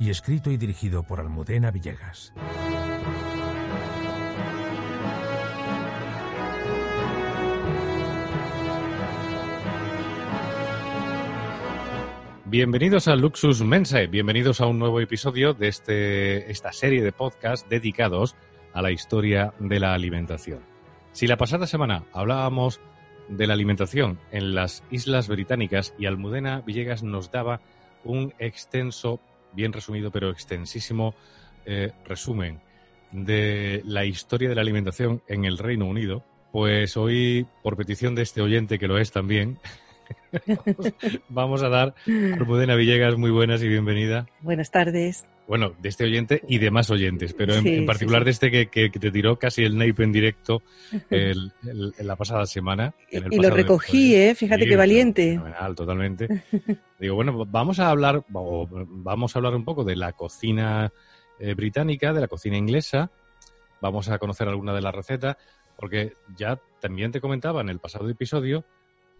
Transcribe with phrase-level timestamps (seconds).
[0.00, 2.32] y escrito y dirigido por Almudena Villegas.
[12.44, 17.68] Bienvenidos a Luxus Mensae, bienvenidos a un nuevo episodio de este, esta serie de podcasts
[17.68, 18.36] dedicados
[18.72, 20.60] a la historia de la alimentación.
[21.12, 22.80] Si la pasada semana hablábamos
[23.28, 27.60] de la alimentación en las Islas Británicas y Almudena Villegas nos daba
[28.02, 29.20] un extenso,
[29.52, 31.14] bien resumido, pero extensísimo
[31.66, 32.60] eh, resumen
[33.12, 38.22] de la historia de la alimentación en el Reino Unido, pues hoy, por petición de
[38.22, 39.58] este oyente que lo es también,
[41.28, 44.26] vamos a dar Almudena Villegas muy buenas y bienvenida.
[44.40, 45.26] Buenas tardes.
[45.46, 49.10] Bueno, de este oyente y de más oyentes, pero en, particular de este que, te
[49.10, 50.62] tiró casi el nape en directo
[51.98, 52.94] la pasada semana.
[53.10, 54.34] y lo recogí, ¿eh?
[54.34, 55.32] Fíjate qué valiente.
[55.32, 56.42] Fenomenal, totalmente.
[56.98, 60.92] Digo, bueno, vamos a hablar, vamos a hablar un poco de la cocina
[61.40, 63.10] eh, británica, de la cocina inglesa.
[63.80, 65.38] Vamos a conocer alguna de las recetas,
[65.76, 68.66] porque ya también te comentaba en el pasado episodio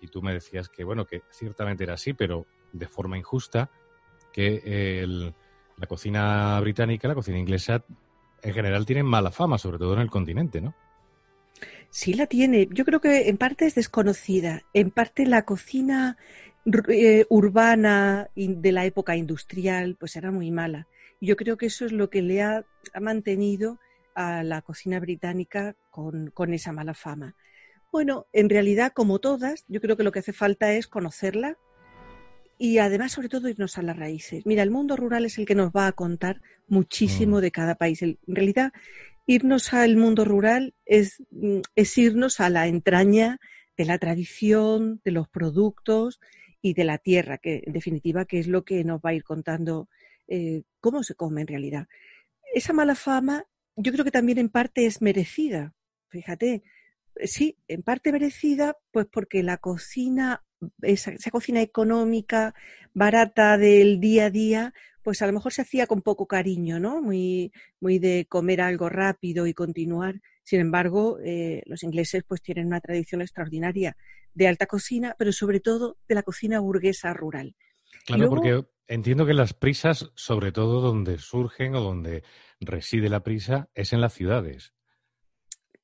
[0.01, 3.71] y tú me decías que, bueno, que ciertamente era así, pero de forma injusta,
[4.33, 5.07] que
[5.77, 7.85] la cocina británica, la cocina inglesa,
[8.43, 10.75] en general tienen mala fama, sobre todo en el continente, ¿no?
[11.91, 12.69] Sí la tiene.
[12.71, 14.63] Yo creo que en parte es desconocida.
[14.75, 16.17] En parte la cocina
[16.89, 20.87] eh, urbana de la época industrial pues era muy mala.
[21.21, 22.65] Yo creo que eso es lo que le ha,
[23.01, 23.79] mantenido
[24.15, 27.35] a la cocina británica con esa mala fama.
[27.91, 31.57] Bueno, en realidad, como todas, yo creo que lo que hace falta es conocerla
[32.59, 34.45] y además, sobre todo, irnos a las raíces.
[34.45, 37.41] Mira, el mundo rural es el que nos va a contar muchísimo mm.
[37.41, 38.03] de cada país.
[38.03, 38.73] En realidad,
[39.27, 43.39] irnos al mundo rural es, mm, es irnos a la entraña
[43.77, 46.21] de la tradición, de los productos
[46.61, 49.23] y de la tierra, que en definitiva, que es lo que nos va a ir
[49.23, 49.89] contando
[50.27, 51.87] eh, cómo se come en realidad.
[52.53, 53.45] Esa mala fama,
[53.77, 55.75] yo creo que también en parte es merecida.
[56.09, 56.65] Fíjate,
[57.25, 60.45] sí, en parte merecida, pues porque la cocina,
[60.83, 62.55] esa, cocina económica,
[62.95, 67.01] barata del día a día, pues a lo mejor se hacía con poco cariño, ¿no?
[67.01, 70.21] Muy, muy de comer algo rápido y continuar.
[70.43, 73.97] Sin embargo, eh, los ingleses pues tienen una tradición extraordinaria
[74.35, 77.55] de alta cocina, pero sobre todo de la cocina burguesa rural.
[78.07, 82.23] Claro, porque entiendo que las prisas, sobre todo donde surgen o donde
[82.61, 84.75] reside la prisa, es en las ciudades.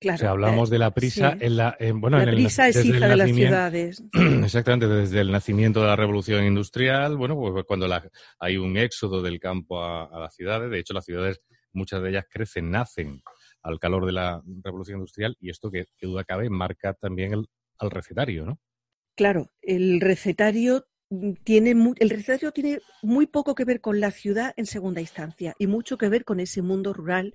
[0.04, 3.16] Claro, o sea, hablamos de la prisa en la bueno, la prisa es hija de
[3.16, 4.04] las ciudades.
[4.12, 7.88] Exactamente, desde el nacimiento de la revolución industrial, bueno, pues cuando
[8.38, 11.40] hay un éxodo del campo a, las ciudades, de hecho las ciudades,
[11.72, 13.22] muchas de ellas crecen, nacen
[13.62, 17.46] al calor de la revolución industrial y esto que, duda cabe marca también el,
[17.78, 18.60] al recetario, ¿no?
[19.16, 20.86] Claro, el recetario
[21.44, 25.66] tiene el recetario tiene muy poco que ver con la ciudad en segunda instancia y
[25.66, 27.34] mucho que ver con ese mundo rural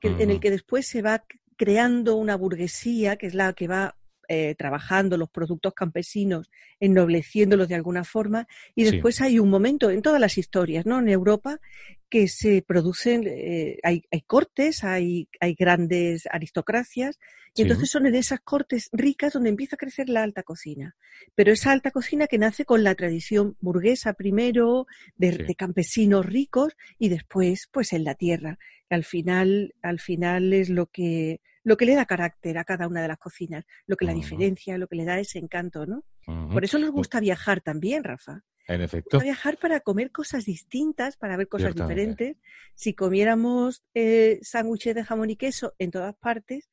[0.00, 1.24] en el que después se va
[1.58, 3.97] creando una burguesía que es la que va
[4.28, 6.50] eh, trabajando los productos campesinos,
[6.80, 10.98] ennobleciéndolos de alguna forma, y después hay un momento en todas las historias, ¿no?
[10.98, 11.60] En Europa
[12.08, 17.18] que se producen, eh, hay, cortes, hay, hay grandes aristocracias,
[17.54, 20.94] y entonces son en esas cortes ricas donde empieza a crecer la alta cocina.
[21.34, 27.08] Pero esa alta cocina que nace con la tradición burguesa primero, de, campesinos ricos, y
[27.08, 28.58] después, pues en la tierra.
[28.90, 33.02] Al final, al final es lo que, lo que le da carácter a cada una
[33.02, 36.04] de las cocinas, lo que la diferencia, lo que le da ese encanto, ¿no?
[36.24, 38.42] Por eso nos gusta viajar también, Rafa.
[38.66, 39.18] En efecto.
[39.18, 42.36] viajar para comer cosas distintas, para ver cosas diferentes.
[42.74, 46.68] Si comiéramos eh, sándwiches de jamón y queso en todas partes,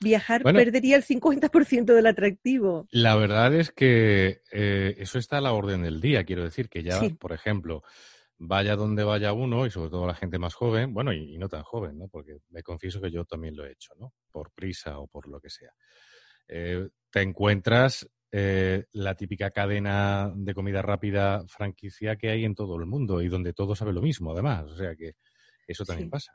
[0.00, 2.88] viajar perdería el 50% del atractivo.
[2.90, 6.24] La verdad es que eh, eso está a la orden del día.
[6.24, 7.82] Quiero decir que ya, por ejemplo,
[8.38, 11.62] vaya donde vaya uno, y sobre todo la gente más joven, bueno, y, no tan
[11.62, 12.08] joven, ¿no?
[12.08, 14.12] Porque me confieso que yo también lo he hecho, ¿no?
[14.30, 15.70] Por prisa o por lo que sea.
[16.48, 22.76] Eh, te encuentras eh, la típica cadena de comida rápida franquicia que hay en todo
[22.76, 24.64] el mundo y donde todo sabe lo mismo, además.
[24.64, 25.12] O sea que
[25.66, 26.32] eso también pasa.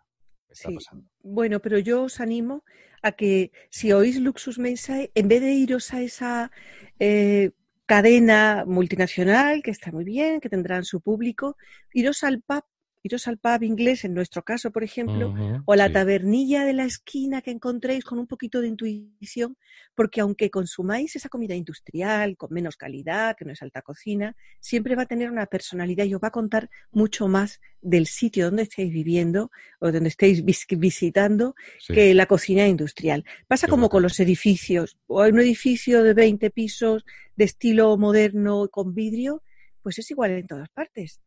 [0.47, 1.05] Está pasando.
[1.21, 2.63] Bueno, pero yo os animo
[3.03, 6.51] a que si oís Luxus Mensae, en vez de iros a esa
[6.99, 7.51] eh,
[7.89, 11.57] cadena multinacional, que está muy bien, que tendrán su público,
[11.91, 12.63] iros al pub
[13.03, 15.33] iros al pub inglés, en nuestro caso, por ejemplo,
[15.65, 19.57] o la tabernilla de la esquina que encontréis con un poquito de intuición,
[19.95, 24.95] porque aunque consumáis esa comida industrial con menos calidad, que no es alta cocina, siempre
[24.95, 28.63] va a tener una personalidad y os va a contar mucho más del sitio donde
[28.63, 31.55] estéis viviendo o donde estéis visitando
[31.87, 33.23] que la cocina industrial.
[33.47, 34.97] Pasa como con los edificios.
[35.07, 37.05] O hay un edificio de 20 pisos
[37.35, 39.43] de estilo moderno con vidrio,
[39.81, 41.21] pues es igual en todas partes.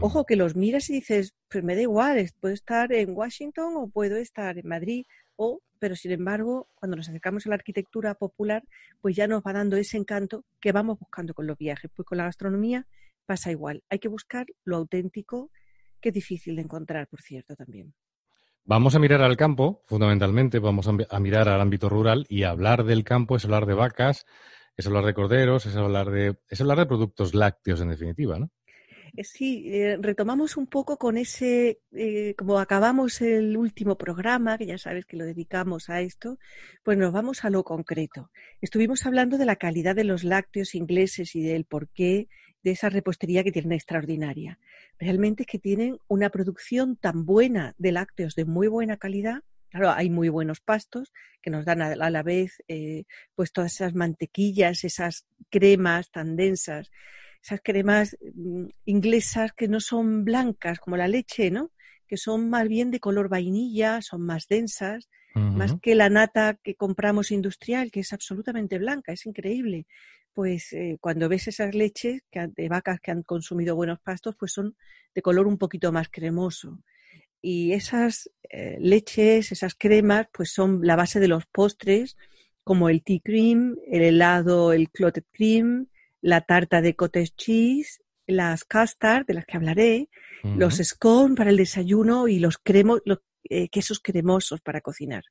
[0.00, 0.24] Ojo mm.
[0.26, 4.16] que los miras y dices, pues me da igual, puedo estar en Washington o puedo
[4.16, 5.06] estar en Madrid,
[5.36, 8.62] o, pero sin embargo, cuando nos acercamos a la arquitectura popular,
[9.00, 11.90] pues ya nos va dando ese encanto que vamos buscando con los viajes.
[11.94, 12.86] Pues con la gastronomía
[13.26, 13.82] pasa igual.
[13.90, 15.50] Hay que buscar lo auténtico,
[16.00, 17.94] que es difícil de encontrar, por cierto, también.
[18.66, 23.04] Vamos a mirar al campo, fundamentalmente, vamos a mirar al ámbito rural y hablar del
[23.04, 24.24] campo es hablar de vacas,
[24.74, 28.50] es hablar de corderos, es hablar de, es hablar de productos lácteos en definitiva, ¿no?
[29.16, 34.66] Eh, sí, eh, retomamos un poco con ese, eh, como acabamos el último programa, que
[34.66, 36.38] ya sabes que lo dedicamos a esto,
[36.82, 38.30] pues nos vamos a lo concreto.
[38.60, 42.28] Estuvimos hablando de la calidad de los lácteos ingleses y del porqué
[42.64, 44.58] de esa repostería que tienen extraordinaria.
[44.98, 49.90] Realmente es que tienen una producción tan buena de lácteos de muy buena calidad Claro,
[49.90, 51.12] hay muy buenos pastos
[51.42, 52.62] que nos dan a la vez
[53.34, 56.92] pues todas esas mantequillas, esas cremas tan densas
[57.44, 61.70] esas cremas mm, inglesas que no son blancas como la leche, ¿no?
[62.06, 66.76] Que son más bien de color vainilla, son más densas, más que la nata que
[66.76, 69.86] compramos industrial, que es absolutamente blanca, es increíble.
[70.32, 74.76] Pues eh, cuando ves esas leches de vacas que han consumido buenos pastos, pues son
[75.12, 76.78] de color un poquito más cremoso.
[77.42, 82.16] Y esas eh, leches, esas cremas, pues son la base de los postres,
[82.62, 85.88] como el tea cream, el helado, el clotted cream,
[86.24, 90.08] la tarta de cottage cheese, las custard, de las que hablaré,
[90.42, 93.18] los scone para el desayuno y los, cremos, los
[93.50, 95.22] eh, quesos cremosos para cocinar.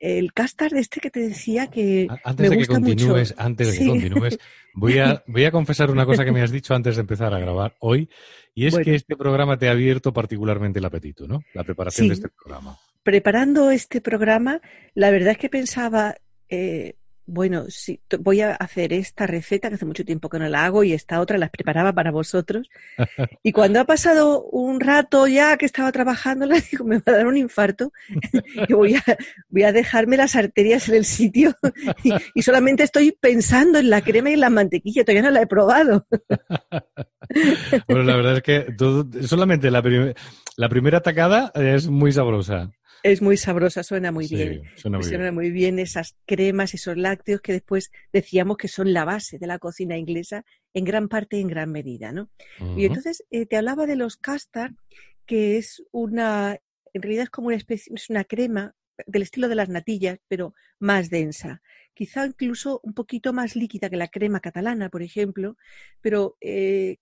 [0.00, 4.38] El custard este que te decía que antes de que continúes, antes de que continúes,
[4.72, 7.38] voy a, voy a confesar una cosa que me has dicho antes de empezar a
[7.38, 8.08] grabar hoy,
[8.54, 11.42] y es que este programa te ha abierto particularmente el apetito, ¿no?
[11.52, 12.78] La preparación de este programa.
[13.02, 14.62] Preparando este programa,
[14.94, 16.14] la verdad es que pensaba,
[16.48, 16.94] eh,
[17.26, 20.82] bueno, sí, voy a hacer esta receta que hace mucho tiempo que no la hago
[20.84, 22.68] y esta otra las preparaba para vosotros.
[23.44, 27.12] Y cuando ha pasado un rato ya que estaba trabajando, le digo, me va a
[27.12, 27.92] dar un infarto
[28.68, 29.02] y voy a,
[29.48, 31.54] voy a dejarme las arterias en el sitio
[32.34, 35.46] y, solamente estoy pensando en la crema y en la mantequilla, todavía no la he
[35.46, 36.06] probado.
[37.88, 38.66] Bueno, la verdad es que
[39.26, 39.82] solamente la,
[40.56, 42.70] la primera tacada es muy sabrosa.
[43.02, 44.62] Es muy sabrosa, suena muy bien.
[44.76, 45.34] Suena muy, suena bien.
[45.34, 49.58] muy bien esas cremas, esos lácteos que después decíamos que son la base de la
[49.58, 52.30] cocina inglesa en gran parte y en gran medida, ¿no?
[52.76, 54.74] Y entonces eh, te hablaba de los custard,
[55.26, 56.58] que es una,
[56.92, 58.74] en realidad es como una especie, es una crema
[59.06, 61.60] del estilo de las natillas, pero más densa.
[61.94, 65.56] Quizá incluso un poquito más líquida que la crema catalana, por ejemplo,
[66.00, 66.98] pero eh,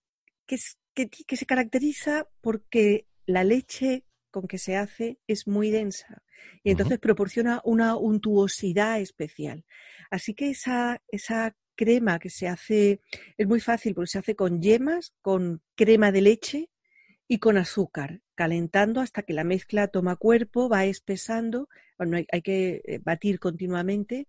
[0.47, 0.57] que,
[0.95, 6.23] que se caracteriza porque la leche con que se hace es muy densa
[6.63, 9.65] y entonces proporciona una untuosidad especial.
[10.11, 13.01] Así que esa, esa crema que se hace
[13.37, 16.71] es muy fácil porque se hace con yemas, con crema de leche
[17.33, 22.43] y con azúcar, calentando hasta que la mezcla toma cuerpo, va espesando, bueno, hay, hay,
[22.43, 24.27] que eh, batir continuamente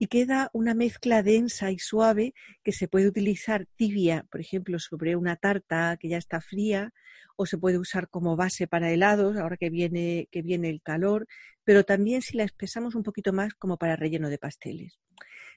[0.00, 5.14] y queda una mezcla densa y suave que se puede utilizar tibia, por ejemplo, sobre
[5.14, 6.92] una tarta que ya está fría
[7.36, 11.28] o se puede usar como base para helados, ahora que viene, que viene el calor,
[11.62, 14.98] pero también si la espesamos un poquito más como para relleno de pasteles.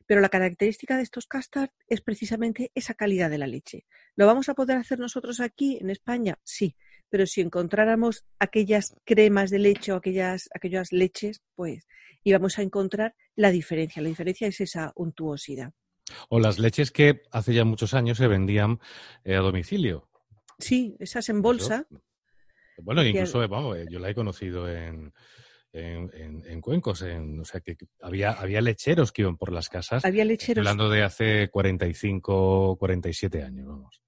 [0.05, 3.85] Pero la característica de estos custard es precisamente esa calidad de la leche.
[4.15, 6.37] ¿Lo vamos a poder hacer nosotros aquí en España?
[6.43, 6.75] Sí,
[7.09, 11.87] pero si encontráramos aquellas cremas de leche o aquellas, aquellas leches, pues
[12.23, 14.01] íbamos a encontrar la diferencia.
[14.01, 15.73] La diferencia es esa untuosidad.
[16.29, 18.79] O las leches que hace ya muchos años se vendían
[19.23, 20.09] eh, a domicilio.
[20.59, 21.87] Sí, esas en bolsa.
[22.77, 25.13] Bueno, incluso, vamos, yo la he conocido en,
[26.61, 30.05] cuencos, en, o sea que había, había lecheros que iban por las casas.
[30.05, 30.65] Había lecheros.
[30.65, 34.01] Hablando de hace 45, 47 años, vamos.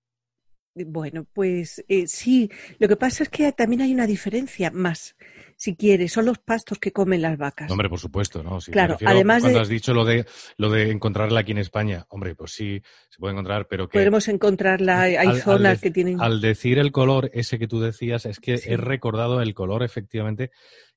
[0.74, 5.16] Bueno, pues eh, sí, lo que pasa es que también hay una diferencia más
[5.58, 7.72] si quieres, son los pastos que comen las vacas.
[7.72, 8.60] hombre, por supuesto, ¿no?
[8.72, 10.26] claro, además cuando has dicho lo de
[10.58, 13.98] lo de encontrarla aquí en España, hombre, pues sí, se puede encontrar, pero que...
[13.98, 16.22] Podemos encontrarla, hay zonas que tienen...
[16.22, 20.52] Al decir el color ese que tú decías, es que he recordado el color efectivamente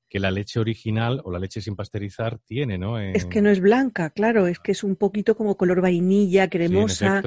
[0.09, 2.99] que la leche original o la leche sin pasteurizar tiene, ¿no?
[2.99, 7.21] Es que no es blanca, claro, es que es un poquito como color vainilla, cremosa.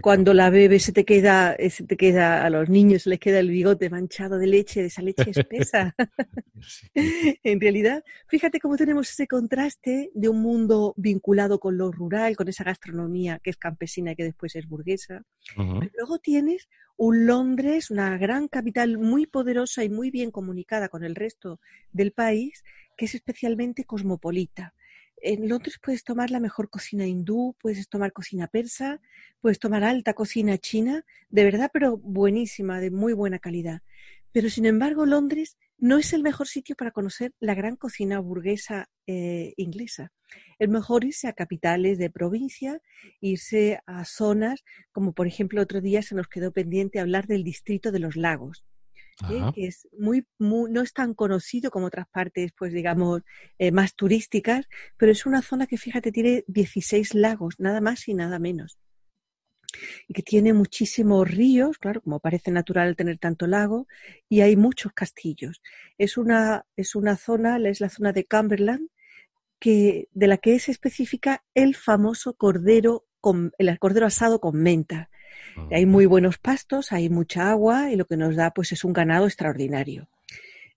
[0.00, 3.20] Cuando la bebes se te queda, eh, se te queda, a los niños se les
[3.20, 5.94] queda el bigote manchado de leche, de esa leche espesa.
[6.94, 12.48] en realidad, fíjate cómo tenemos ese contraste de un mundo vinculado con lo rural, con
[12.48, 15.22] esa gastronomía que es campesina y que después es burguesa.
[15.56, 16.68] Luego tienes
[17.04, 21.58] un Londres, una gran capital muy poderosa y muy bien comunicada con el resto
[21.90, 22.62] del país,
[22.96, 24.72] que es especialmente cosmopolita.
[25.16, 29.00] En Londres puedes tomar la mejor cocina hindú, puedes tomar cocina persa,
[29.40, 33.82] puedes tomar alta cocina china, de verdad, pero buenísima, de muy buena calidad.
[34.30, 38.88] Pero sin embargo, Londres no es el mejor sitio para conocer la gran cocina burguesa
[39.08, 40.12] eh, inglesa.
[40.60, 42.80] Es mejor irse a capitales de provincia,
[43.20, 44.62] irse a zonas,
[44.92, 48.64] como por ejemplo otro día se nos quedó pendiente hablar del distrito de los lagos.
[49.28, 49.42] ¿eh?
[49.54, 53.22] que es muy, no es tan conocido como otras partes, pues digamos,
[53.58, 58.14] eh, más turísticas, pero es una zona que, fíjate, tiene 16 lagos, nada más y
[58.14, 58.78] nada menos
[60.08, 63.86] y que tiene muchísimos ríos, claro, como parece natural tener tanto lago,
[64.28, 65.62] y hay muchos castillos.
[65.98, 68.88] Es una, es una zona, es la zona de Cumberland,
[69.58, 75.08] que, de la que es específica el famoso cordero, con, el cordero asado con menta.
[75.70, 78.92] Hay muy buenos pastos, hay mucha agua y lo que nos da pues es un
[78.92, 80.08] ganado extraordinario.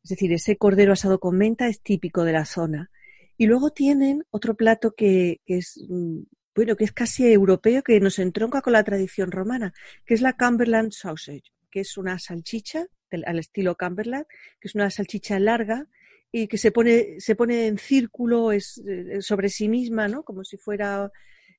[0.04, 2.92] Es decir, ese cordero asado con menta es típico de la zona.
[3.38, 6.20] Y luego tienen otro plato que, que es mm,
[6.56, 9.74] bueno, que es casi europeo, que nos entronca con la tradición romana,
[10.06, 14.26] que es la Cumberland Sausage, que es una salchicha al estilo Cumberland,
[14.60, 15.88] que es una salchicha larga
[16.32, 20.24] y que se pone, se pone en círculo es, eh, sobre sí misma, ¿no?
[20.24, 21.12] Como si fuera,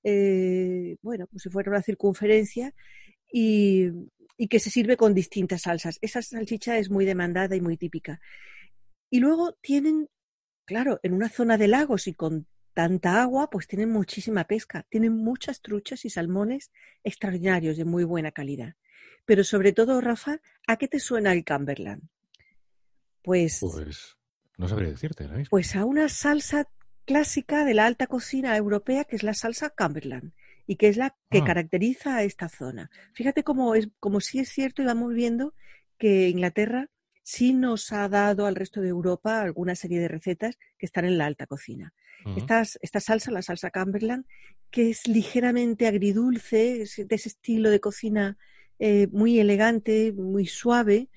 [0.02, 2.74] eh, bueno, como si fuera una circunferencia
[3.32, 3.88] y,
[4.36, 5.98] y que se sirve con distintas salsas.
[6.00, 8.20] Esa salchicha es muy demandada y muy típica.
[9.08, 10.08] Y luego tienen,
[10.66, 14.84] claro, en una zona de lagos y con tanta agua, pues tienen muchísima pesca.
[14.90, 18.74] Tienen muchas truchas y salmones extraordinarios de muy buena calidad.
[19.24, 22.02] Pero sobre todo, Rafa, ¿a qué te suena el Cumberland?
[23.22, 24.18] Pues, pues
[24.58, 25.26] no sabría decirte.
[25.48, 26.68] Pues a una salsa
[27.06, 30.34] clásica de la alta cocina europea que es la salsa Cumberland
[30.66, 31.44] y que es la que ah.
[31.44, 32.90] caracteriza a esta zona.
[33.14, 35.54] Fíjate cómo es, como sí es cierto y vamos viendo
[35.96, 36.90] que Inglaterra
[37.26, 41.18] sí nos ha dado al resto de Europa alguna serie de recetas que están en
[41.18, 41.92] la alta cocina
[42.82, 44.24] esta, salsa, la salsa Cumberland,
[44.70, 48.36] que es ligeramente agridulce, de ese estilo de cocina
[48.78, 51.08] eh, muy elegante, muy suave,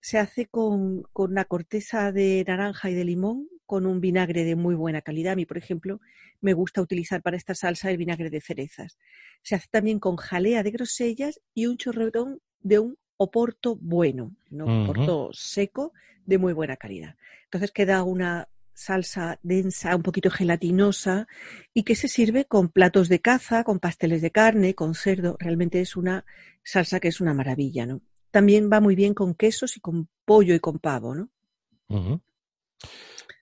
[0.00, 4.54] se hace con, con una corteza de naranja y de limón, con un vinagre de
[4.54, 5.32] muy buena calidad.
[5.32, 6.00] A mí, por ejemplo,
[6.40, 8.98] me gusta utilizar para esta salsa el vinagre de cerezas.
[9.42, 14.66] Se hace también con jalea de grosellas y un chorretón de un oporto bueno, no
[14.66, 15.92] un oporto seco
[16.24, 17.16] de muy buena calidad.
[17.44, 21.26] Entonces queda una salsa densa, un poquito gelatinosa
[21.72, 25.36] y que se sirve con platos de caza, con pasteles de carne, con cerdo.
[25.38, 26.24] Realmente es una
[26.62, 28.02] salsa que es una maravilla, ¿no?
[28.30, 31.30] También va muy bien con quesos y con pollo y con pavo, ¿no?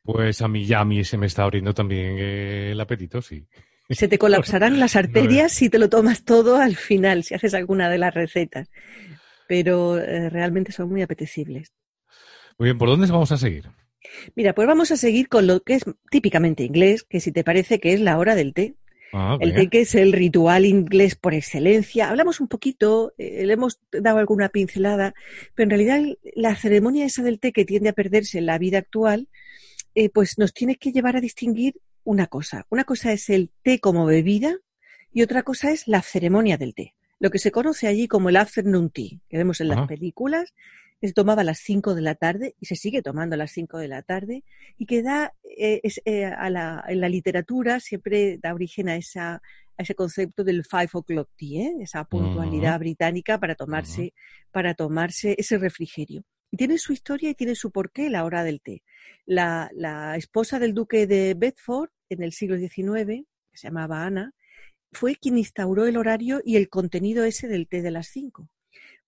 [0.05, 3.49] Pues a mí ya a mí se me está abriendo también el apetito, sí.
[3.91, 7.91] Se te colapsarán las arterias si te lo tomas todo al final, si haces alguna
[7.91, 8.71] de las recetas.
[9.49, 11.73] Pero eh, realmente son muy apetecibles.
[12.59, 13.69] Muy bien, ¿por dónde vamos a seguir?
[14.35, 17.81] Mira, pues vamos a seguir con lo que es típicamente inglés, que si te parece
[17.81, 18.75] que es la hora del té.
[19.13, 22.09] Ah, el té que es el ritual inglés por excelencia.
[22.09, 25.15] Hablamos un poquito, eh, le hemos dado alguna pincelada,
[25.55, 26.03] pero en realidad
[26.35, 29.29] la ceremonia esa del té que tiende a perderse en la vida actual,
[29.95, 32.67] eh, pues nos tiene que llevar a distinguir una cosa.
[32.71, 34.57] Una cosa es el té como bebida
[35.13, 36.95] y otra cosa es la ceremonia del té.
[37.25, 40.53] Lo que se conoce allí como el afternoon tea, que vemos en las películas,
[41.01, 43.79] se tomaba a las 5 de la tarde y se sigue tomando a las 5
[43.79, 44.45] de la tarde
[44.77, 49.37] y que da, eh, eh, a la, en la literatura siempre da origen a, esa,
[49.37, 49.43] a
[49.79, 51.73] ese concepto del five o'clock tea, ¿eh?
[51.81, 54.13] esa puntualidad británica para tomarse,
[54.51, 56.25] para tomarse ese refrigerio.
[56.51, 58.83] Y tiene su historia y tiene su porqué la hora del té.
[59.25, 64.35] La, la esposa del duque de Bedford en el siglo XIX, que se llamaba Ana,
[64.95, 68.49] fue quien instauró el horario y el contenido ese del té de las 5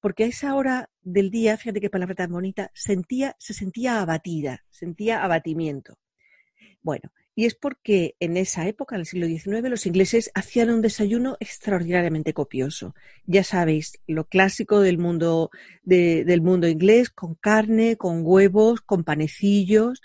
[0.07, 4.64] porque a esa hora del día, fíjate qué palabra tan bonita, sentía, se sentía abatida,
[4.71, 5.99] sentía abatimiento.
[6.81, 10.81] Bueno, y es porque en esa época, en el siglo XIX, los ingleses hacían un
[10.81, 12.95] desayuno extraordinariamente copioso.
[13.25, 15.50] Ya sabéis, lo clásico del mundo,
[15.83, 20.00] del mundo inglés, con carne, con huevos, con panecillos,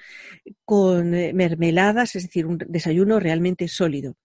[0.65, 4.15] con eh, mermeladas, es decir, un desayuno realmente sólido.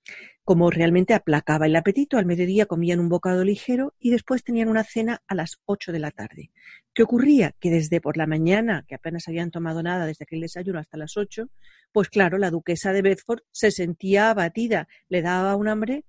[0.47, 2.19] Como realmente aplacaba el apetito.
[2.19, 5.99] Al mediodía comían un bocado ligero y después tenían una cena a las 8 de
[5.99, 6.53] la tarde.
[6.95, 7.57] ¿Qué ocurría?
[7.59, 11.17] Que desde por la mañana, que apenas habían tomado nada desde aquel desayuno hasta las
[11.17, 11.51] 8,
[11.91, 16.05] pues claro, la duquesa de Bedford se sentía abatida, le daba un hambre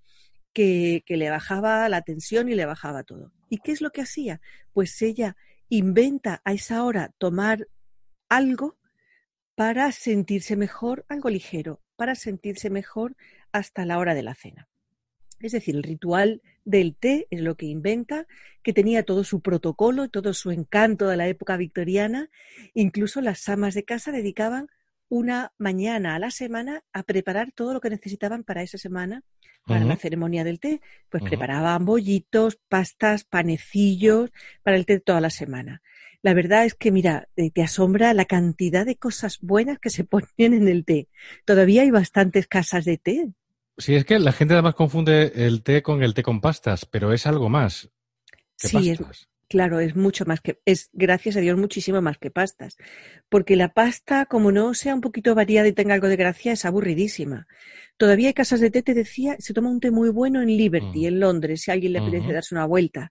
[0.53, 3.31] que, que le bajaba la tensión y le bajaba todo.
[3.49, 4.39] ¿Y qué es lo que hacía?
[4.71, 5.35] Pues ella
[5.67, 7.67] inventa a esa hora tomar
[8.29, 8.77] algo
[9.55, 13.17] para sentirse mejor, algo ligero, para sentirse mejor
[13.57, 14.67] hasta la hora de la cena.
[15.39, 18.27] Es decir, el ritual del té es lo que inventa,
[18.63, 22.29] que tenía todo su protocolo, todo su encanto de la época victoriana.
[22.73, 24.67] Incluso las amas de casa dedicaban
[25.09, 29.23] una mañana a la semana a preparar todo lo que necesitaban para esa semana,
[29.65, 30.81] para la ceremonia del té.
[31.09, 34.31] Pues preparaban bollitos, pastas, panecillos
[34.63, 35.81] para el té toda la semana.
[36.23, 40.03] La verdad es que, mira, eh, te asombra la cantidad de cosas buenas que se
[40.03, 41.07] ponen en el té.
[41.45, 43.29] Todavía hay bastantes casas de té.
[43.77, 47.13] Sí, es que la gente además confunde el té con el té con pastas, pero
[47.13, 47.89] es algo más.
[48.57, 49.29] Que sí, pastas.
[49.49, 52.75] Claro, es mucho más que, es gracias a Dios muchísimo más que pastas.
[53.29, 56.65] Porque la pasta, como no sea un poquito variada y tenga algo de gracia, es
[56.65, 57.47] aburridísima.
[57.97, 61.07] Todavía hay casas de té, te decía, se toma un té muy bueno en Liberty,
[61.07, 63.09] en Londres, si a alguien le apetece darse una vuelta.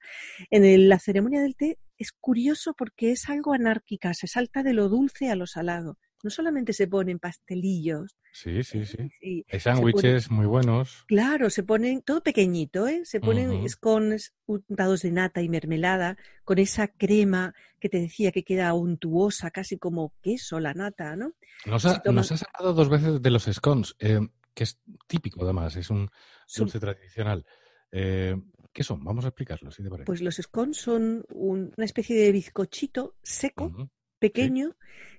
[0.50, 4.88] En la ceremonia del té es curioso porque es algo anárquica, se salta de lo
[4.88, 8.16] dulce a lo salado no solamente se ponen pastelillos.
[8.32, 9.44] Sí, sí, sí.
[9.48, 11.04] Hay sándwiches muy buenos.
[11.06, 13.02] Claro, se ponen todo pequeñito, ¿eh?
[13.04, 18.42] Se ponen scones untados de nata y mermelada con esa crema que te decía que
[18.42, 21.34] queda untuosa, casi como queso la nata, ¿no?
[21.64, 24.18] Nos ha, sacado dos veces de los scones, eh,
[24.52, 26.10] que es típico además, es un
[26.56, 27.46] dulce tradicional.
[27.92, 28.34] Eh,
[28.72, 29.04] ¿Qué son?
[29.04, 30.06] Vamos a explicarlo, si te parece.
[30.06, 34.74] Pues los scones son una especie de bizcochito seco, pequeño,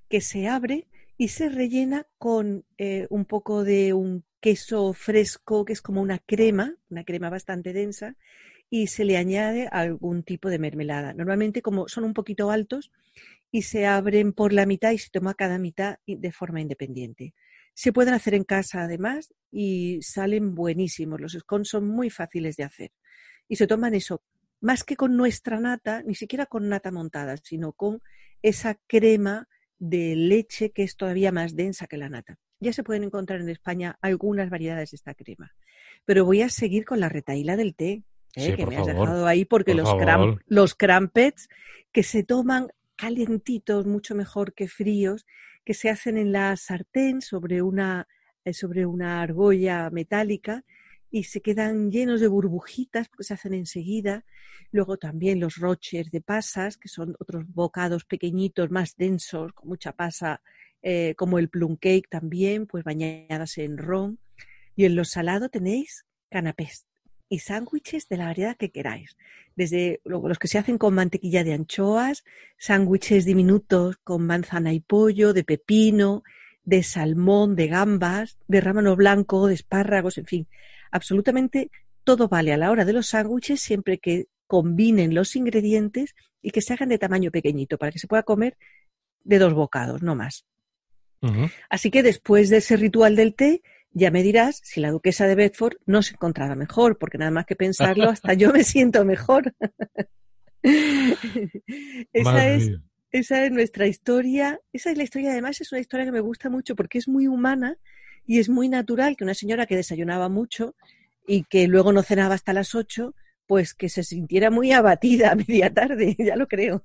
[0.09, 5.73] que se abre y se rellena con eh, un poco de un queso fresco que
[5.73, 8.15] es como una crema, una crema bastante densa,
[8.69, 11.13] y se le añade algún tipo de mermelada.
[11.13, 12.91] Normalmente como son un poquito altos
[13.51, 17.33] y se abren por la mitad y se toma cada mitad de forma independiente.
[17.73, 21.21] Se pueden hacer en casa además y salen buenísimos.
[21.21, 22.91] Los scones son muy fáciles de hacer.
[23.47, 24.21] Y se toman eso,
[24.59, 28.01] más que con nuestra nata, ni siquiera con nata montada, sino con
[28.41, 29.47] esa crema
[29.79, 32.37] de leche que es todavía más densa que la nata.
[32.59, 35.55] Ya se pueden encontrar en España algunas variedades de esta crema.
[36.05, 38.03] Pero voy a seguir con la retaíla del té,
[38.35, 38.55] ¿eh?
[38.55, 39.89] que me has dejado ahí, porque los,
[40.45, 41.49] los crampets
[41.91, 45.25] que se toman calientitos, mucho mejor que fríos,
[45.63, 48.07] que se hacen en la sartén sobre una,
[48.43, 50.63] eh, sobre una argolla metálica
[51.09, 54.25] y se quedan llenos de burbujitas porque se hacen enseguida.
[54.71, 59.93] Luego también los roches de pasas, que son otros bocados pequeñitos, más densos, con mucha
[59.93, 60.41] pasa,
[60.81, 64.19] eh, como el plum cake también, pues bañadas en ron.
[64.75, 66.85] Y en los salados tenéis canapés
[67.29, 69.17] y sándwiches de la variedad que queráis.
[69.55, 72.23] Desde los que se hacen con mantequilla de anchoas,
[72.57, 76.23] sándwiches diminutos con manzana y pollo, de pepino,
[76.63, 80.47] de salmón, de gambas, de rámano blanco, de espárragos, en fin
[80.91, 81.69] absolutamente
[82.03, 86.61] todo vale a la hora de los sándwiches siempre que combinen los ingredientes y que
[86.61, 88.57] se hagan de tamaño pequeñito para que se pueda comer
[89.23, 90.45] de dos bocados, no más.
[91.69, 95.35] Así que después de ese ritual del té, ya me dirás si la duquesa de
[95.35, 99.53] Bedford no se encontraba mejor, porque nada más que pensarlo, hasta yo me siento mejor.
[102.13, 102.71] esa, es,
[103.11, 104.59] esa es nuestra historia.
[104.71, 107.27] Esa es la historia, además, es una historia que me gusta mucho porque es muy
[107.27, 107.77] humana
[108.27, 110.75] y es muy natural que una señora que desayunaba mucho
[111.25, 113.15] y que luego no cenaba hasta las ocho,
[113.47, 116.83] pues que se sintiera muy abatida a media tarde, ya lo creo.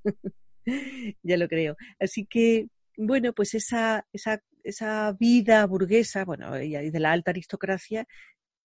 [1.21, 1.75] ya lo creo.
[1.99, 8.07] Así que, bueno, pues esa, esa, esa vida burguesa, bueno, y de la alta aristocracia,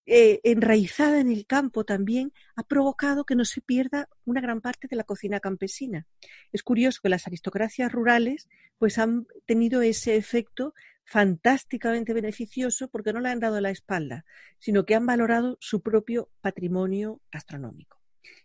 [0.07, 4.89] eh, enraizada en el campo también, ha provocado que no se pierda una gran parte
[4.89, 6.07] de la cocina campesina.
[6.51, 10.73] Es curioso que las aristocracias rurales pues han tenido ese efecto
[11.09, 14.27] fantásticamente beneficioso porque no le han dado la espalda,
[14.59, 17.97] sino que han valorado su propio patrimonio gastronómico.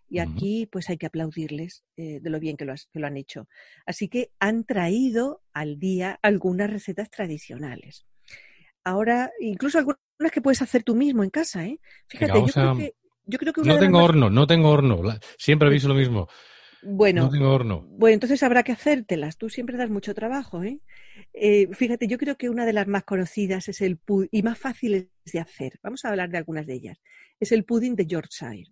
[0.09, 2.73] Y aquí pues hay que aplaudirles eh, de lo bien que lo,
[3.05, 3.49] han hecho.
[3.85, 8.05] Así que han traído al día algunas recetas tradicionales.
[8.85, 9.99] Ahora, incluso algunas
[10.31, 11.79] que puedes hacer tú mismo en casa, ¿eh?
[12.07, 12.93] Fíjate, yo, creo que,
[13.25, 15.01] yo, creo que, No tengo horno, no tengo horno.
[15.37, 16.29] Siempre aviso lo mismo.
[16.85, 17.85] Bueno, no tengo horno.
[17.89, 19.37] Bueno, entonces habrá que hacértelas.
[19.37, 20.79] Tú siempre das mucho trabajo, ¿eh?
[21.33, 23.99] Eh, fíjate, yo creo que una de las más conocidas es el
[24.31, 25.79] y más fáciles de hacer.
[25.81, 27.01] Vamos a hablar de algunas de ellas.
[27.39, 28.67] Es el pudding de Yorkshire.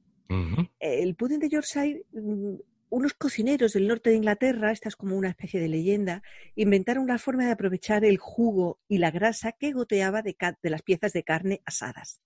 [0.80, 2.56] El pudding de Yorkshire, mm,
[2.90, 6.24] unos cocineros del norte de Inglaterra, esta es como una especie de leyenda,
[6.56, 10.82] inventaron una forma de aprovechar el jugo y la grasa que goteaba de, de las
[10.82, 12.22] piezas de carne asadas.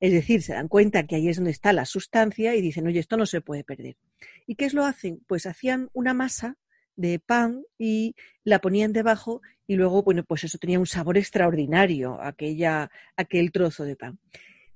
[0.00, 3.00] Es decir, se dan cuenta que ahí es donde está la sustancia y dicen, oye,
[3.00, 3.96] esto no se puede perder.
[4.46, 5.20] ¿Y qué es lo hacen?
[5.26, 6.56] Pues hacían una masa
[6.94, 12.20] de pan y la ponían debajo y luego, bueno, pues eso tenía un sabor extraordinario,
[12.22, 14.18] aquella, aquel trozo de pan.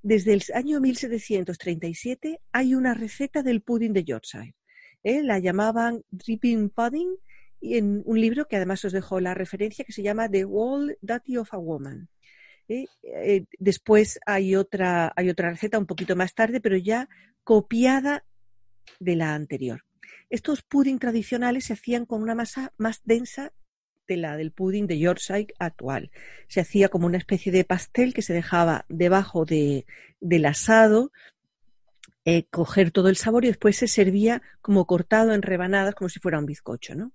[0.01, 4.53] Desde el año 1737 hay una receta del pudding de Yorkshire.
[5.03, 5.23] ¿eh?
[5.23, 7.15] La llamaban dripping pudding
[7.61, 10.97] y en un libro que además os dejo la referencia que se llama The World
[11.01, 12.09] Duty of a Woman.
[12.73, 12.87] ¿Eh?
[13.03, 17.09] Eh, después hay otra, hay otra receta un poquito más tarde, pero ya
[17.43, 18.25] copiada
[18.99, 19.83] de la anterior.
[20.29, 23.53] Estos pudding tradicionales se hacían con una masa más densa
[24.07, 26.11] de la del pudding de Yorkshire actual.
[26.47, 29.85] Se hacía como una especie de pastel que se dejaba debajo de,
[30.19, 31.11] del asado,
[32.25, 36.19] eh, coger todo el sabor y después se servía como cortado en rebanadas, como si
[36.19, 37.11] fuera un bizcocho, ¿no?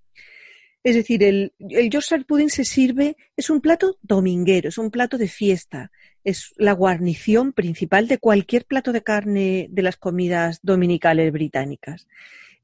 [0.85, 5.19] Es decir, el, el Yorkshire pudding se sirve, es un plato dominguero, es un plato
[5.19, 5.91] de fiesta,
[6.25, 12.07] es la guarnición principal de cualquier plato de carne de las comidas dominicales británicas.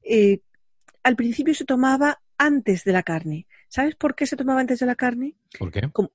[0.03, 0.39] Eh,
[1.03, 3.47] al principio se tomaba antes de la carne.
[3.69, 5.35] ¿Sabes por qué se tomaba antes de la carne?
[5.57, 5.81] ¿Por qué?
[5.91, 6.09] Con,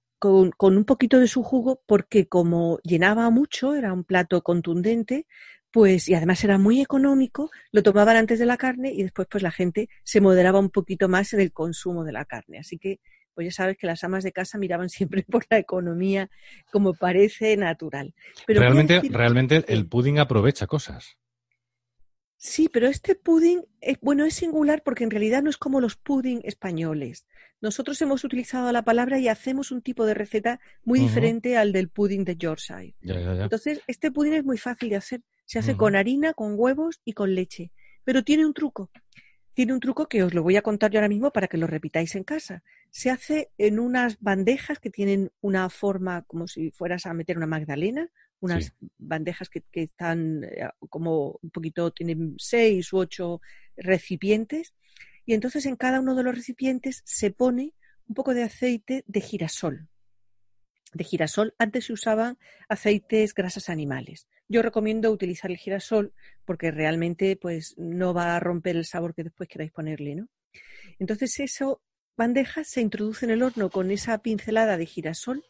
[0.50, 5.26] con, un poquito de su jugo, porque como llenaba mucho, era un plato contundente,
[5.70, 9.42] pues, y además era muy económico, lo tomaban antes de la carne y después pues
[9.42, 12.58] la gente se moderaba un poquito más en el consumo de la carne.
[12.58, 13.00] Así que,
[13.34, 16.30] pues ya sabes que las amas de casa miraban siempre por la economía
[16.72, 18.14] como parece natural.
[18.46, 21.16] Pero realmente, realmente el pudding aprovecha cosas.
[22.42, 25.96] Sí, pero este pudding, es, bueno, es singular porque en realidad no es como los
[25.96, 27.26] pudding españoles.
[27.60, 31.90] Nosotros hemos utilizado la palabra y hacemos un tipo de receta muy diferente al del
[31.90, 32.94] pudding de Yorkshire.
[33.02, 35.20] Entonces, este pudding es muy fácil de hacer.
[35.50, 37.72] Se hace con harina, con huevos y con leche.
[38.04, 38.88] Pero tiene un truco.
[39.52, 41.66] Tiene un truco que os lo voy a contar yo ahora mismo para que lo
[41.66, 42.62] repitáis en casa.
[42.90, 47.48] Se hace en unas bandejas que tienen una forma como si fueras a meter una
[47.48, 48.08] magdalena
[48.40, 53.40] unas bandejas que, están eh, como un poquito, tienen seis u ocho
[53.76, 54.74] recipientes,
[55.26, 57.74] y entonces en cada uno de los recipientes se pone
[58.08, 59.88] un poco de aceite de girasol.
[60.94, 64.26] De girasol, antes se usaban aceites grasas animales.
[64.50, 66.12] Yo recomiendo utilizar el girasol
[66.44, 70.28] porque realmente pues no va a romper el sabor que después queráis ponerle, ¿no?
[70.98, 71.80] Entonces eso
[72.16, 75.44] bandeja se introduce en el horno con esa pincelada de girasol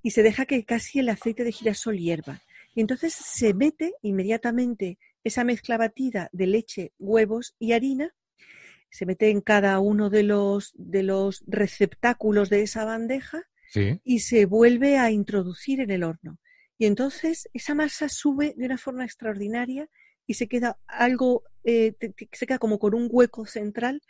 [0.00, 2.40] y se deja que casi el aceite de girasol hierva.
[2.72, 8.14] Y entonces se mete inmediatamente esa mezcla batida de leche, huevos y harina,
[8.90, 13.42] se mete en cada uno de los, de los receptáculos de esa bandeja
[14.04, 16.38] y se vuelve a introducir en el horno.
[16.78, 19.88] Y entonces esa masa sube de una forma extraordinaria
[20.26, 21.94] y se queda algo, eh,
[22.32, 24.02] se queda como con un hueco central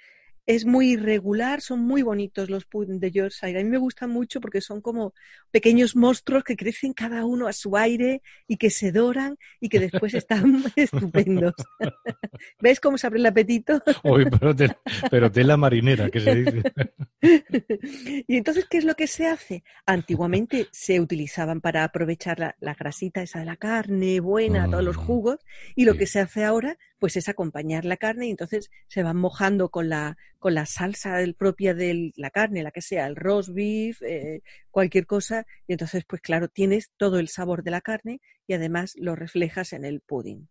[0.47, 3.59] es muy irregular, son muy bonitos los de Yorkshire.
[3.59, 5.13] A mí me gustan mucho porque son como
[5.51, 9.81] pequeños monstruos que crecen cada uno a su aire y que se doran y que
[9.81, 11.55] después están estupendos.
[12.61, 13.83] ¿Ves cómo se abre el apetito?
[14.05, 14.27] Uy,
[15.11, 16.63] pero, tela marinera, que se dice.
[18.29, 19.65] y entonces, ¿qué es lo que se hace?
[19.85, 25.07] Antiguamente se utilizaban para aprovechar la, grasita esa de la carne buena, todos los mm,
[25.07, 25.41] jugos,
[25.75, 29.17] y lo que se hace ahora, pues es acompañar la carne y entonces se van
[29.17, 33.17] mojando con la, con la salsa del, propia de la carne, la que sea, el
[33.17, 37.81] roast beef, eh, cualquier cosa, y entonces pues claro, tienes todo el sabor de la
[37.81, 40.49] carne y además lo reflejas en el pudding.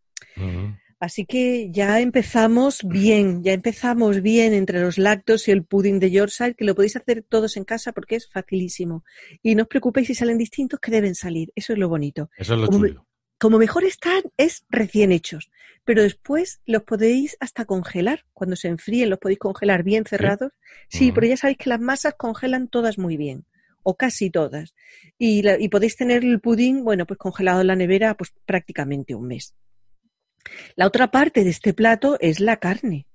[1.00, 6.10] Así que ya empezamos bien, ya empezamos bien entre los lactos y el pudding de
[6.10, 9.04] Yorkshire, que lo podéis hacer todos en casa porque es facilísimo.
[9.44, 11.52] Y no os preocupéis si salen distintos, que deben salir.
[11.54, 12.30] Eso es lo bonito.
[12.38, 13.05] Eso es lo chulo
[13.38, 15.52] como mejor están es recién hechos,
[15.84, 18.26] pero después los podéis hasta congelar.
[18.34, 20.52] Cuando se enfríen los podéis congelar bien cerrados.
[20.90, 23.46] Sí, pero ya sabéis que las masas congelan todas muy bien,
[23.84, 24.74] o casi todas.
[25.18, 29.54] Y, podéis tener el pudín, bueno, pues congelado en la nevera pues prácticamente un mes.
[30.76, 33.08] La otra parte de este plato es la carne.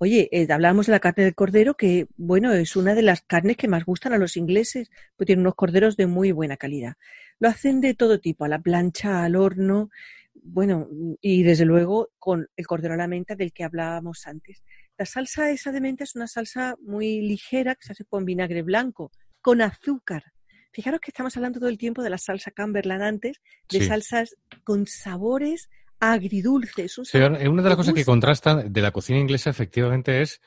[0.00, 3.56] Oye, eh, hablábamos de la carne del cordero, que bueno, es una de las carnes
[3.56, 6.94] que más gustan a los ingleses, pues tienen unos corderos de muy buena calidad.
[7.40, 9.90] Lo hacen de todo tipo, a la plancha, al horno,
[10.34, 10.88] bueno,
[11.20, 14.62] y desde luego con el cordero a la menta del que hablábamos antes.
[14.96, 18.62] La salsa esa de menta es una salsa muy ligera que se hace con vinagre
[18.62, 20.22] blanco, con azúcar.
[20.70, 24.86] Fijaros que estamos hablando todo el tiempo de la salsa Camberland antes, de salsas con
[24.86, 25.68] sabores
[26.00, 26.98] agridulces.
[26.98, 30.40] una de las cosas que contrasta de la cocina inglesa efectivamente es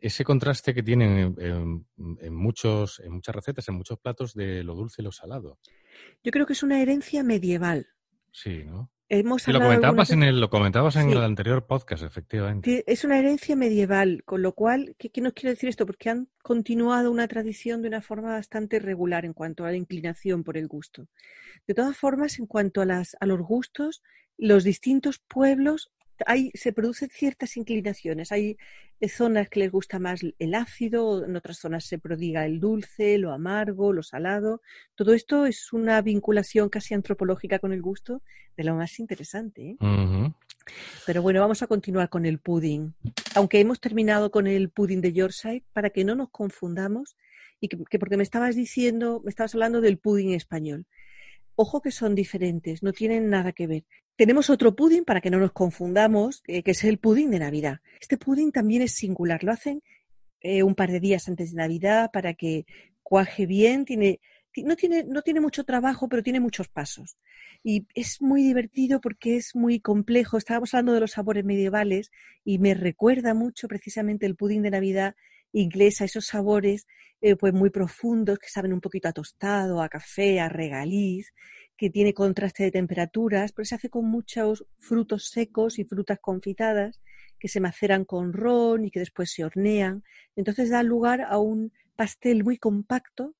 [0.00, 5.02] ese contraste que tienen en, muchos, en muchas recetas, en muchos platos de lo dulce
[5.02, 5.58] y lo salado.
[6.24, 7.86] Yo creo que es una herencia medieval.
[8.32, 8.90] Sí, ¿no?
[9.10, 12.84] hemos lo comentabas, en el, lo comentabas en el anterior podcast, efectivamente.
[12.86, 15.84] Es una herencia medieval, con lo cual, ¿qué, ¿qué, nos quiere decir esto?
[15.84, 20.44] Porque han continuado una tradición de una forma bastante regular en cuanto a la inclinación
[20.44, 21.08] por el gusto.
[21.66, 24.02] De todas formas, en cuanto a, las, a los gustos,
[24.40, 25.90] los distintos pueblos
[26.26, 28.32] hay, se producen ciertas inclinaciones.
[28.32, 28.56] Hay
[29.00, 33.18] eh, zonas que les gusta más el ácido, en otras zonas se prodiga el dulce,
[33.18, 34.62] lo amargo, lo salado.
[34.94, 38.22] Todo esto es una vinculación casi antropológica con el gusto
[38.56, 39.76] de lo más interesante.
[39.80, 40.32] ¿eh?
[41.06, 42.94] Pero bueno, vamos a continuar con el pudding.
[43.34, 47.16] Aunque hemos terminado con el pudding de Yorkshire, para que no nos confundamos,
[47.60, 50.86] y que porque me estabas diciendo, me estabas hablando del pudding español.
[51.56, 53.84] Ojo que son diferentes, no tienen nada que ver.
[54.20, 57.80] Tenemos otro pudding para que no nos confundamos, eh, que es el pudding de Navidad.
[57.98, 59.82] Este pudding también es singular, lo hacen
[60.42, 62.66] eh, un par de días antes de Navidad para que
[63.02, 64.20] cuaje bien, tiene,
[64.58, 67.16] no, tiene, no tiene mucho trabajo, pero tiene muchos pasos.
[67.64, 70.36] Y es muy divertido porque es muy complejo.
[70.36, 72.10] Estábamos hablando de los sabores medievales
[72.44, 75.14] y me recuerda mucho precisamente el pudding de Navidad
[75.52, 76.86] inglesa, esos sabores
[77.22, 81.32] eh, pues muy profundos que saben un poquito a tostado, a café, a regaliz,
[81.80, 87.00] que tiene contraste de temperaturas, pero se hace con muchos frutos secos y frutas confitadas
[87.38, 90.04] que se maceran con ron y que después se hornean.
[90.36, 93.34] Entonces da lugar a un pastel muy compacto,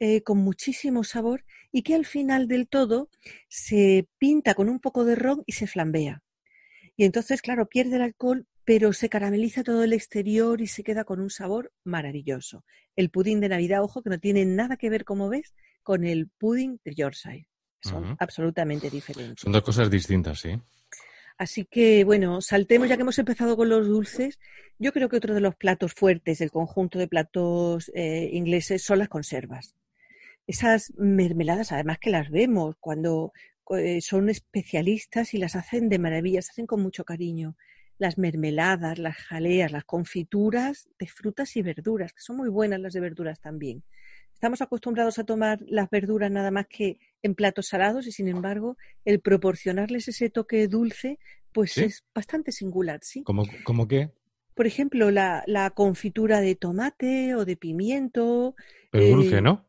[0.00, 3.10] eh, con muchísimo sabor y que al final del todo
[3.48, 6.22] se pinta con un poco de ron y se flambea.
[6.96, 11.04] Y entonces, claro, pierde el alcohol, pero se carameliza todo el exterior y se queda
[11.04, 12.64] con un sabor maravilloso.
[12.96, 15.52] El pudín de Navidad, ojo, que no tiene nada que ver, como ves,
[15.82, 17.51] con el pudding de Yorkshire.
[17.82, 19.40] Son absolutamente diferentes.
[19.40, 20.58] Son dos cosas distintas, sí.
[21.38, 24.38] Así que, bueno, saltemos ya que hemos empezado con los dulces.
[24.78, 28.98] Yo creo que otro de los platos fuertes del conjunto de platos eh, ingleses son
[29.00, 29.74] las conservas.
[30.46, 33.32] Esas mermeladas, además que las vemos cuando
[33.76, 37.56] eh, son especialistas y las hacen de maravilla, se hacen con mucho cariño
[37.98, 42.92] las mermeladas, las jaleas, las confituras de frutas y verduras, que son muy buenas las
[42.92, 43.84] de verduras también.
[44.42, 48.76] Estamos acostumbrados a tomar las verduras nada más que en platos salados y sin embargo
[49.04, 51.20] el proporcionarles ese toque dulce
[51.52, 53.22] pues es bastante singular, ¿sí?
[53.22, 54.10] ¿Cómo, cómo qué?
[54.56, 58.56] Por ejemplo, la, confitura de tomate o de pimiento.
[58.90, 59.64] Pero dulce, eh, ¿no?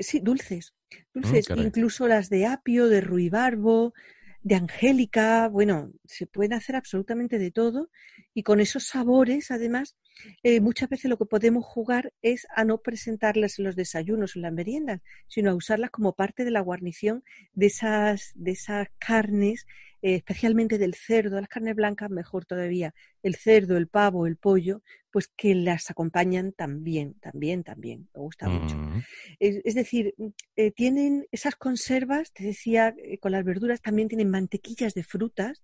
[0.00, 0.72] Sí, dulces.
[1.12, 3.92] Mm, dulces, incluso las de apio, de ruibarbo,
[4.42, 7.90] de angélica, bueno, se puede hacer absolutamente de todo
[8.32, 9.96] y con esos sabores, además,
[10.42, 14.38] eh, muchas veces lo que podemos jugar es a no presentarlas en los desayunos o
[14.38, 17.22] en las meriendas, sino a usarlas como parte de la guarnición
[17.52, 19.66] de esas, de esas carnes
[20.02, 24.82] eh, especialmente del cerdo, las carnes blancas mejor todavía, el cerdo, el pavo, el pollo,
[25.10, 28.76] pues que las acompañan también, también, también, me gusta mucho.
[28.78, 29.02] Mm.
[29.40, 30.14] Es, decir,
[30.56, 35.62] eh, tienen esas conservas, te decía, eh, con las verduras también tienen mantequillas de frutas,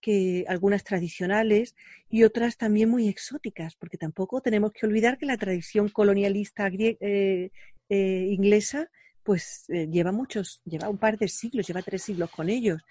[0.00, 1.76] que algunas tradicionales
[2.10, 6.68] y otras también muy exóticas, porque tampoco tenemos que olvidar que la tradición colonialista
[7.88, 8.90] inglesa
[9.22, 12.82] pues lleva muchos, lleva un par de siglos, lleva tres siglos con ellos.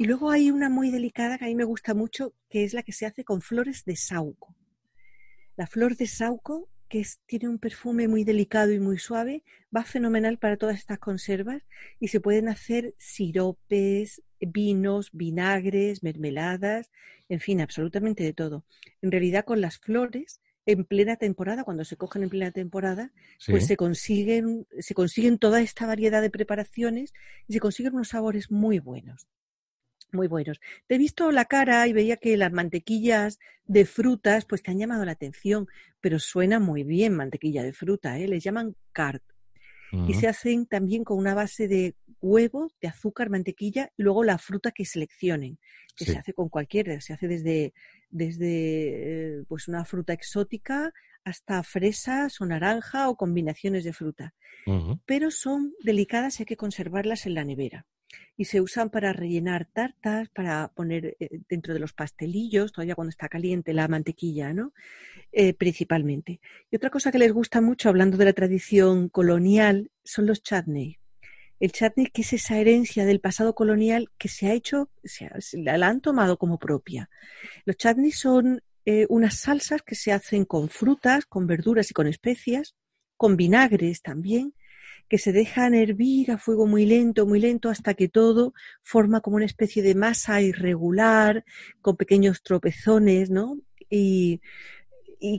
[0.00, 2.82] Y luego hay una muy delicada que a mí me gusta mucho, que es la
[2.82, 4.56] que se hace con flores de sauco.
[5.58, 9.44] La flor de sauco, que tiene un perfume muy delicado y muy suave,
[9.76, 11.64] va fenomenal para todas estas conservas
[11.98, 16.90] y se pueden hacer siropes, vinos, vinagres, mermeladas,
[17.28, 18.64] en fin, absolutamente de todo.
[19.02, 23.12] En realidad con las flores en plena temporada, cuando se cogen en plena temporada,
[23.46, 27.12] pues se consiguen, se consiguen toda esta variedad de preparaciones
[27.46, 29.28] y se consiguen unos sabores muy buenos
[30.12, 30.60] muy buenos.
[30.86, 34.78] Te he visto la cara y veía que las mantequillas de frutas pues te han
[34.78, 35.68] llamado la atención,
[36.00, 38.28] pero suena muy bien mantequilla de fruta, ¿eh?
[38.28, 39.22] les llaman cart.
[40.06, 44.38] Y se hacen también con una base de huevo, de azúcar, mantequilla y luego la
[44.38, 45.58] fruta que seleccionen,
[45.96, 47.74] que se hace con cualquiera, se hace desde,
[48.08, 50.92] desde eh, pues una fruta exótica
[51.24, 54.32] hasta fresas o naranja o combinaciones de fruta.
[55.06, 57.86] Pero son delicadas y hay que conservarlas en la nevera
[58.36, 63.10] y se usan para rellenar tartas, para poner eh, dentro de los pastelillos, todavía cuando
[63.10, 64.72] está caliente la mantequilla, ¿no?
[65.32, 66.40] Eh, principalmente.
[66.70, 70.98] Y otra cosa que les gusta mucho, hablando de la tradición colonial, son los chutney.
[71.60, 75.86] El chutney, que es esa herencia del pasado colonial que se ha hecho, se, la
[75.86, 77.10] han tomado como propia.
[77.66, 82.06] Los chutney son eh, unas salsas que se hacen con frutas, con verduras y con
[82.06, 82.74] especias,
[83.18, 84.54] con vinagres también,
[85.10, 89.36] que se dejan hervir a fuego muy lento, muy lento, hasta que todo forma como
[89.36, 91.44] una especie de masa irregular,
[91.82, 93.58] con pequeños tropezones, ¿no?
[93.90, 94.40] Y,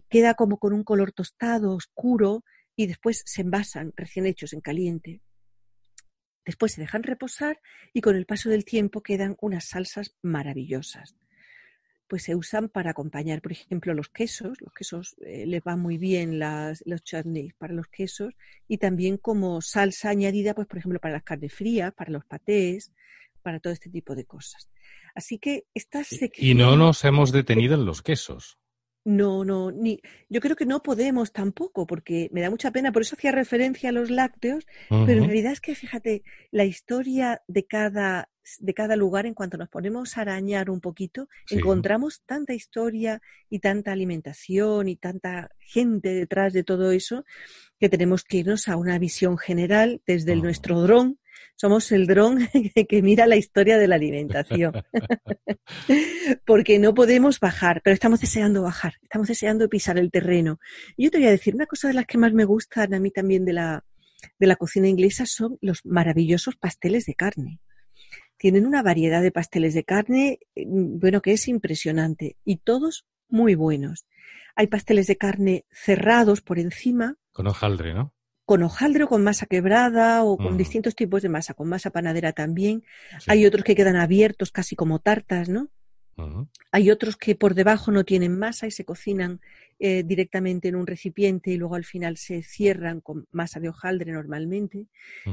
[0.09, 2.43] queda como con un color tostado, oscuro,
[2.75, 5.21] y después se envasan recién hechos en caliente.
[6.45, 7.59] Después se dejan reposar
[7.93, 11.15] y con el paso del tiempo quedan unas salsas maravillosas.
[12.11, 14.59] Pues se usan para acompañar, por ejemplo, los quesos.
[14.59, 18.33] Los quesos eh, les van muy bien las, los chutneys para los quesos
[18.67, 22.91] y también como salsa añadida, pues por ejemplo, para las carnes frías, para los patés,
[23.41, 24.69] para todo este tipo de cosas.
[25.15, 28.59] Así que estas Y no nos hemos detenido en los quesos.
[29.05, 33.03] No, no, ni yo creo que no podemos tampoco, porque me da mucha pena, por
[33.03, 37.65] eso hacía referencia a los lácteos, pero en realidad es que fíjate, la historia de
[37.65, 43.21] cada, de cada lugar, en cuanto nos ponemos a arañar un poquito, encontramos tanta historia
[43.49, 47.25] y tanta alimentación y tanta gente detrás de todo eso,
[47.79, 51.19] que tenemos que irnos a una visión general desde el nuestro dron
[51.55, 52.39] somos el dron
[52.89, 54.73] que mira la historia de la alimentación.
[56.45, 60.59] Porque no podemos bajar, pero estamos deseando bajar, estamos deseando pisar el terreno.
[60.97, 62.99] Y yo te voy a decir, una cosa de las que más me gustan a
[62.99, 63.85] mí también de la,
[64.39, 67.59] de la cocina inglesa son los maravillosos pasteles de carne.
[68.41, 73.53] Tienen una variedad de pasteles de carne, mm, bueno, que es impresionante y todos muy
[73.53, 74.07] buenos.
[74.55, 77.17] Hay pasteles de carne cerrados por encima.
[77.33, 78.15] Con hojaldre, ¿no?
[78.45, 82.33] con hojaldre o con masa quebrada o con distintos tipos de masa, con masa panadera
[82.33, 82.83] también.
[83.27, 85.69] Hay otros que quedan abiertos casi como tartas, ¿no?
[86.71, 89.39] Hay otros que por debajo no tienen masa y se cocinan
[89.79, 94.11] eh, directamente en un recipiente y luego al final se cierran con masa de hojaldre
[94.11, 94.87] normalmente.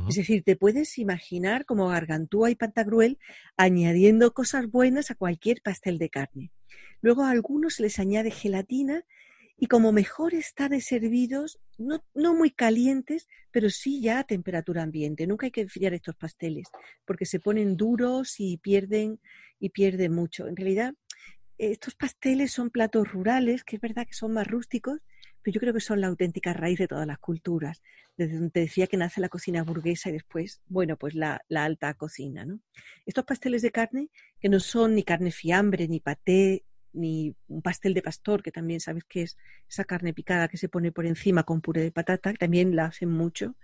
[0.09, 3.19] Es decir, te puedes imaginar como gargantúa y pantagruel
[3.57, 6.51] añadiendo cosas buenas a cualquier pastel de carne.
[7.01, 9.05] Luego a algunos se les añade gelatina
[9.61, 15.27] y como mejor están servidos, no, no, muy calientes, pero sí ya a temperatura ambiente.
[15.27, 16.69] Nunca hay que enfriar estos pasteles
[17.05, 19.21] porque se ponen duros y pierden,
[19.59, 20.47] y pierden mucho.
[20.47, 20.95] En realidad,
[21.59, 25.01] estos pasteles son platos rurales, que es verdad que son más rústicos,
[25.43, 27.83] pero yo creo que son la auténtica raíz de todas las culturas.
[28.17, 31.65] Desde donde te decía que nace la cocina burguesa y después, bueno, pues la, la
[31.65, 32.61] alta cocina, ¿no?
[33.07, 34.09] Estos pasteles de carne,
[34.41, 38.81] que no son ni carne fiambre, ni paté, ni un pastel de pastor, que también
[38.81, 39.37] sabes que es
[39.69, 42.87] esa carne picada que se pone por encima con puré de patata, que también la
[42.87, 43.55] hacen mucho.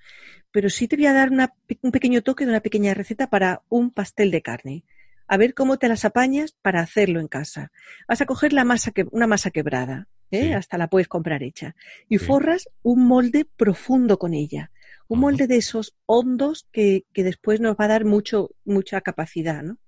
[0.51, 3.91] Pero sí te voy a dar un pequeño toque de una pequeña receta para un
[3.91, 4.85] pastel de carne.
[5.27, 7.73] A ver cómo te las apañas para hacerlo en casa.
[8.07, 10.55] Vas a coger la masa que, una masa quebrada, ¿eh?
[10.55, 11.75] hasta la puedes comprar hecha,
[12.09, 14.71] y forras un molde profundo con ella.
[15.09, 19.63] Un molde de esos hondos que, que después nos va a dar mucho, mucha capacidad,
[19.63, 19.79] ¿no?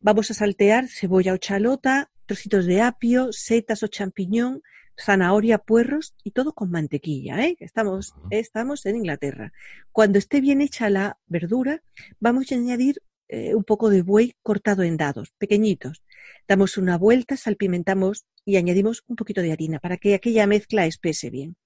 [0.00, 4.62] Vamos a saltear cebolla o chalota, trocitos de apio, setas o champiñón,
[4.96, 7.44] zanahoria, puerros y todo con mantequilla.
[7.44, 7.56] ¿eh?
[7.60, 9.52] Estamos, estamos en Inglaterra.
[9.90, 11.82] Cuando esté bien hecha la verdura,
[12.20, 16.02] vamos a añadir eh, un poco de buey cortado en dados, pequeñitos.
[16.46, 21.30] Damos una vuelta, salpimentamos y añadimos un poquito de harina para que aquella mezcla espese
[21.30, 21.56] bien.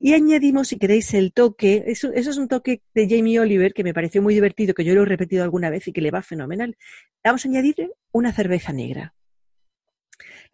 [0.00, 3.84] Y añadimos, si queréis, el toque, eso, eso, es un toque de Jamie Oliver que
[3.84, 6.20] me pareció muy divertido, que yo lo he repetido alguna vez y que le va
[6.20, 6.76] fenomenal.
[7.22, 9.14] Vamos a añadir una cerveza negra.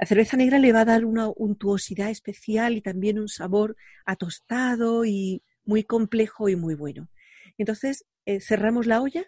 [0.01, 5.05] La cerveza negra le va a dar una untuosidad especial y también un sabor atostado
[5.05, 7.11] y muy complejo y muy bueno.
[7.59, 9.27] Entonces, eh, cerramos la olla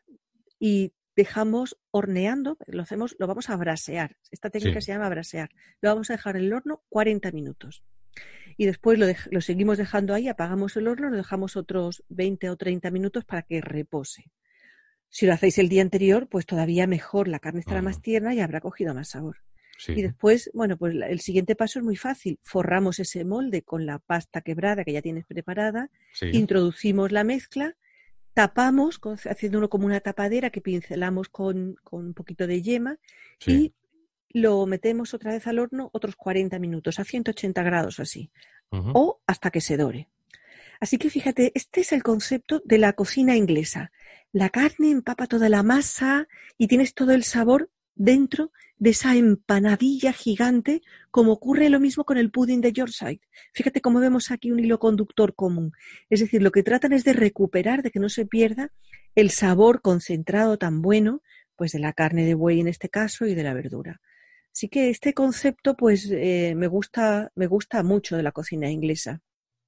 [0.59, 4.17] y dejamos horneando, lo hacemos, lo vamos a brasear.
[4.31, 5.51] Esta técnica se llama brasear.
[5.83, 7.85] Lo vamos a dejar en el horno 40 minutos.
[8.57, 12.57] Y después lo, lo, seguimos dejando ahí, apagamos el horno, lo dejamos otros 20 o
[12.57, 14.33] 30 minutos para que repose.
[15.11, 18.41] Si lo hacéis el día anterior, pues todavía mejor, la carne estará más tierna y
[18.41, 19.37] habrá cogido más sabor.
[19.89, 22.39] Y después, bueno, pues el siguiente paso es muy fácil.
[22.43, 25.91] Forramos ese molde con la pasta quebrada que ya tienes preparada,
[26.21, 27.77] introducimos la mezcla,
[28.35, 32.99] tapamos, haciéndolo como una tapadera que pincelamos con, un poquito de yema
[33.47, 33.75] y
[34.31, 38.31] lo metemos otra vez al horno otros 40 minutos, a 180 grados así,
[38.71, 40.09] o hasta que se dore.
[40.81, 43.93] Así que fíjate, este es el concepto de la cocina inglesa.
[44.33, 46.27] La carne empapa toda la masa
[46.59, 52.19] y tienes todo el sabor dentro de esa empanadilla gigante, como ocurre lo mismo con
[52.19, 53.21] el pudding de Yorkshire.
[53.53, 55.73] Fíjate cómo vemos aquí un hilo conductor común.
[56.11, 58.73] Es decir, lo que tratan es de recuperar, de que no se pierda
[59.15, 61.23] el sabor concentrado tan bueno,
[61.57, 64.01] pues de la carne de buey en este caso y de la verdura.
[64.53, 69.21] Así que este concepto, pues, eh, me gusta, me gusta mucho de la cocina inglesa.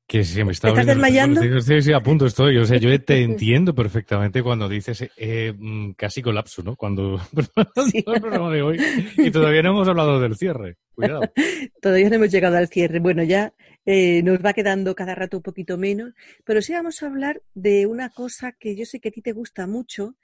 [0.07, 1.40] Que me está ¿Estás desmayando?
[1.62, 2.59] Sí, sí, a punto estoy.
[2.59, 6.77] O sea, yo te entiendo perfectamente cuando dices eh, mm, casi colapso, ¿no?
[6.77, 7.19] Cuando
[7.90, 8.05] sí.
[8.07, 8.79] el programa de hoy.
[9.17, 10.77] Y todavía no hemos hablado del cierre.
[10.94, 11.23] Cuidado.
[11.81, 13.00] todavía no hemos llegado al cierre.
[13.00, 13.55] Bueno, ya
[13.87, 16.13] eh, nos va quedando cada rato un poquito menos.
[16.44, 19.33] Pero sí vamos a hablar de una cosa que yo sé que a ti te
[19.33, 20.17] gusta mucho,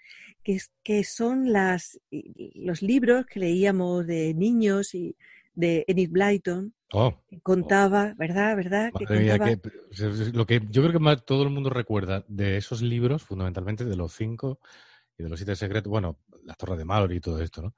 [0.44, 5.16] que, es, que son las, los libros que leíamos de niños y
[5.54, 8.56] de Enid Blyton Oh, contaba, ¿verdad?
[8.56, 8.90] ¿Verdad?
[10.32, 13.96] lo que yo creo que más todo el mundo recuerda de esos libros, fundamentalmente de
[13.96, 14.58] los cinco,
[15.16, 17.74] y de los siete secretos, bueno, la Torre de Mallory y todo esto, ¿no?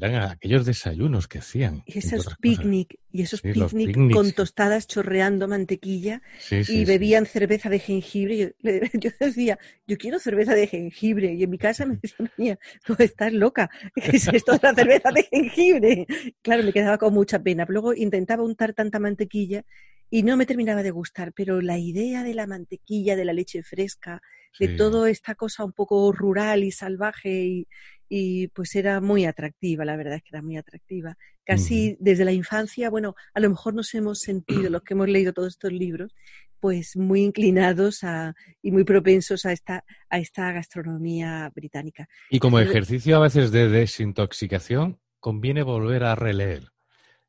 [0.00, 1.82] Eran aquellos desayunos que hacían.
[1.86, 8.54] Y esos picnic, y esos picnic con tostadas chorreando mantequilla y bebían cerveza de jengibre.
[8.94, 11.34] Yo, decía, yo quiero cerveza de jengibre.
[11.34, 14.74] Y en mi casa me decían, mía, tú estás loca, ¿qué es esto de la
[14.74, 16.06] cerveza de jengibre?
[16.42, 17.66] Claro, me quedaba con mucha pena.
[17.68, 19.64] Luego intentaba untar tanta mantequilla
[20.10, 23.62] y no me terminaba de gustar, pero la idea de la mantequilla, de la leche
[23.62, 24.20] fresca,
[24.58, 27.68] de toda esta cosa un poco rural y salvaje y,
[28.08, 31.16] y pues era muy atractiva, la verdad es que era muy atractiva.
[31.44, 35.32] Casi desde la infancia, bueno, a lo mejor nos hemos sentido, los que hemos leído
[35.32, 36.14] todos estos libros,
[36.60, 42.08] pues muy inclinados a, y muy propensos a esta, a esta gastronomía británica.
[42.30, 46.70] Y como ejercicio a veces de desintoxicación, conviene volver a releer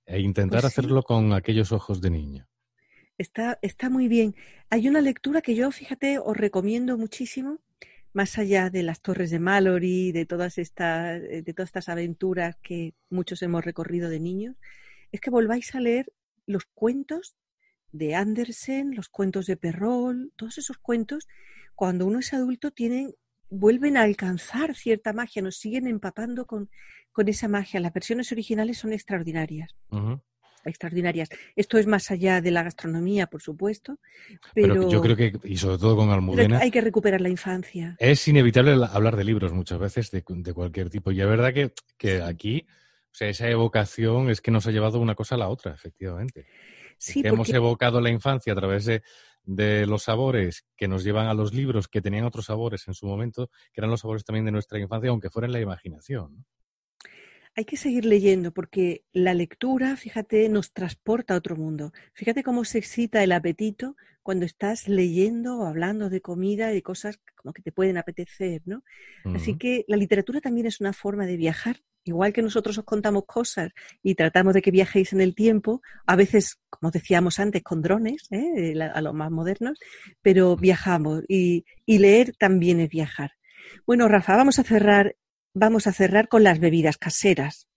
[0.05, 2.47] e intentar pues hacerlo con aquellos ojos de niño.
[3.19, 4.33] Está, está muy bien.
[4.69, 7.59] Hay una lectura que yo, fíjate, os recomiendo muchísimo,
[8.13, 12.55] más allá de las torres de Mallory, de todas estas, eh, de todas estas aventuras
[12.63, 14.55] que muchos hemos recorrido de niños,
[15.11, 16.13] es que volváis a leer
[16.45, 17.35] los cuentos
[17.91, 21.27] de Andersen, los cuentos de Perrol, todos esos cuentos,
[21.75, 23.15] cuando uno es adulto, tienen,
[23.49, 26.69] vuelven a alcanzar cierta magia, nos siguen empapando con,
[27.11, 27.81] con esa magia.
[27.81, 29.75] Las versiones originales son extraordinarias
[30.65, 31.29] extraordinarias.
[31.55, 33.99] Esto es más allá de la gastronomía, por supuesto,
[34.53, 36.59] pero, yo creo que, y sobre todo con Almudena...
[36.59, 37.95] Hay que recuperar la infancia.
[37.99, 41.11] Es inevitable hablar de libros muchas veces, de, cualquier tipo.
[41.11, 44.99] Y es verdad que, que aquí, o sea, esa evocación es que nos ha llevado
[44.99, 46.45] una cosa a la otra, efectivamente.
[46.97, 49.03] Sí, Hemos evocado la infancia a través de,
[49.43, 53.07] de los sabores que nos llevan a los libros que tenían otros sabores en su
[53.07, 56.35] momento, que eran los sabores también de nuestra infancia, aunque fuera en la imaginación.
[56.37, 56.45] ¿no?
[57.59, 61.91] Hay que seguir leyendo porque la lectura, fíjate, nos transporta a otro mundo.
[62.13, 66.81] Fíjate cómo se excita el apetito cuando estás leyendo o hablando de comida y de
[66.81, 68.81] cosas como que te pueden apetecer, ¿no?
[69.35, 71.81] Así que la literatura también es una forma de viajar.
[72.05, 76.15] Igual que nosotros os contamos cosas y tratamos de que viajéis en el tiempo, a
[76.15, 78.73] veces, como decíamos antes, con drones, ¿eh?
[78.81, 79.77] a los más modernos,
[80.21, 83.31] pero viajamos y, y leer también es viajar.
[83.85, 85.17] Bueno, Rafa, vamos a cerrar
[85.53, 87.67] vamos a cerrar con las bebidas caseras,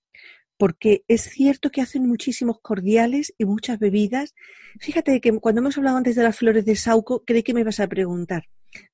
[0.57, 4.35] porque es cierto que hacen muchísimos cordiales y muchas bebidas.
[4.79, 7.81] Fíjate que cuando hemos hablado antes de las flores de Sauco, creí que me ibas
[7.81, 8.45] a preguntar.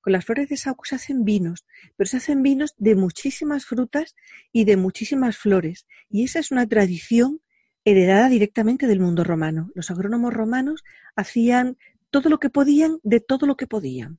[0.01, 1.66] Con las flores de Sauco se hacen vinos,
[1.97, 4.16] pero se hacen vinos de muchísimas frutas
[4.53, 5.87] y de muchísimas flores.
[6.11, 7.41] Y esa es una tradición
[7.85, 9.70] heredada directamente del mundo romano.
[9.74, 10.85] Los agrónomos romanos
[11.16, 11.76] hacían
[12.11, 14.18] todo lo que podían de todo lo que podían.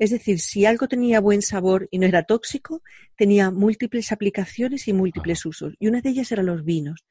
[0.00, 2.82] Es decir, si algo tenía buen sabor y no era tóxico,
[3.16, 5.74] tenía múltiples aplicaciones y múltiples usos.
[5.78, 7.04] Y una de ellas eran los vinos.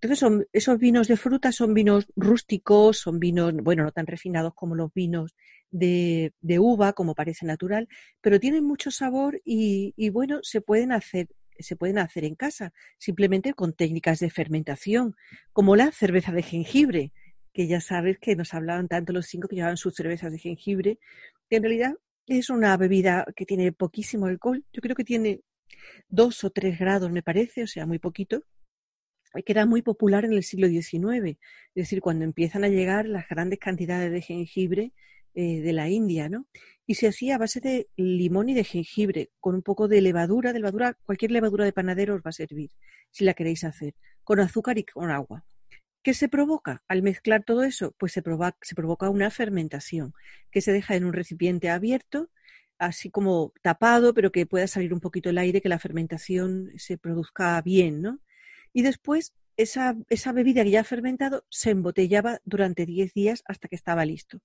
[0.00, 4.74] Entonces, esos vinos de fruta son vinos rústicos, son vinos, bueno, no tan refinados como
[4.74, 5.36] los vinos
[5.70, 7.88] de, uva, como parece natural,
[8.22, 11.28] pero tienen mucho sabor y, y, bueno, se pueden hacer
[11.58, 15.14] se pueden hacer en casa, simplemente con técnicas de fermentación,
[15.52, 17.12] como la cerveza de jengibre,
[17.52, 20.98] que ya sabes que nos hablaban tanto los cinco que llevaban sus cervezas de jengibre,
[21.50, 21.96] que en realidad
[22.26, 24.64] es una bebida que tiene poquísimo alcohol.
[24.72, 25.40] Yo creo que tiene
[26.08, 28.44] dos o tres grados, me parece, o sea, muy poquito.
[29.32, 31.38] Que era muy popular en el siglo XIX, es
[31.74, 34.92] decir, cuando empiezan a llegar las grandes cantidades de jengibre
[35.34, 36.46] eh, de la India, ¿no?
[36.84, 40.52] Y se hacía a base de limón y de jengibre, con un poco de levadura,
[40.52, 42.72] de levadura, cualquier levadura de panadero os va a servir,
[43.12, 43.94] si la queréis hacer,
[44.24, 45.44] con azúcar y con agua.
[46.02, 47.94] ¿Qué se provoca al mezclar todo eso?
[47.98, 50.14] Pues se provoca, se provoca una fermentación
[50.50, 52.30] que se deja en un recipiente abierto,
[52.78, 56.96] así como tapado, pero que pueda salir un poquito el aire, que la fermentación se
[56.96, 58.20] produzca bien, ¿no?
[58.72, 63.68] Y después esa, esa bebida que ya ha fermentado se embotellaba durante 10 días hasta
[63.68, 64.40] que estaba listo.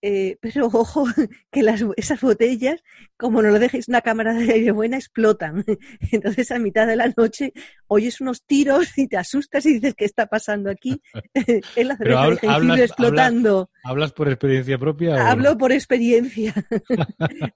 [0.00, 1.06] Eh, pero ojo,
[1.50, 2.82] que las, esas botellas,
[3.16, 5.64] como no lo dejéis una cámara de aire buena, explotan.
[6.12, 7.52] Entonces a mitad de la noche
[7.88, 11.00] oyes unos tiros y te asustas y dices, ¿qué está pasando aquí?
[11.34, 13.70] es la cerveza de jengibre explotando.
[13.82, 15.30] Hablas, por experiencia propia?
[15.30, 16.54] Hablo por experiencia.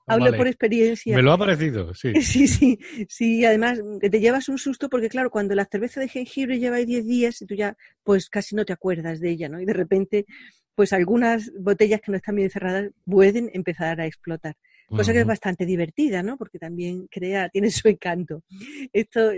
[0.06, 1.16] Hablo por experiencia.
[1.16, 2.12] Me lo ha parecido, sí.
[2.22, 2.78] Sí, sí,
[3.08, 3.44] sí.
[3.44, 7.42] Además, te llevas un susto porque, claro, cuando la cerveza de jengibre lleva 10 días
[7.42, 9.60] y tú ya, pues casi no te acuerdas de ella, ¿no?
[9.60, 10.26] Y de repente
[10.74, 14.56] pues algunas botellas que no están bien cerradas pueden empezar a explotar.
[14.88, 16.36] Cosa que es bastante divertida, ¿no?
[16.36, 18.44] Porque también crea, tiene su encanto.
[18.92, 19.30] Esto,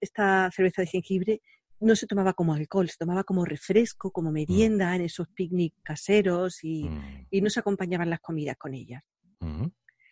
[0.00, 1.40] esta cerveza de jengibre
[1.80, 4.34] no se tomaba como alcohol, se tomaba como refresco, como mm.
[4.34, 7.26] merienda en esos picnics caseros y, mm.
[7.30, 9.02] y, no se acompañaban las comidas con ellas.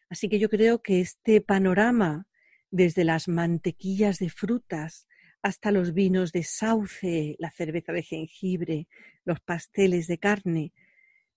[0.09, 2.27] Así que yo creo que este panorama,
[2.71, 5.07] desde las mantequillas de frutas
[5.45, 8.89] hasta los vinos de sauce, la cerveza de jengibre,
[9.27, 10.73] los pasteles de carne,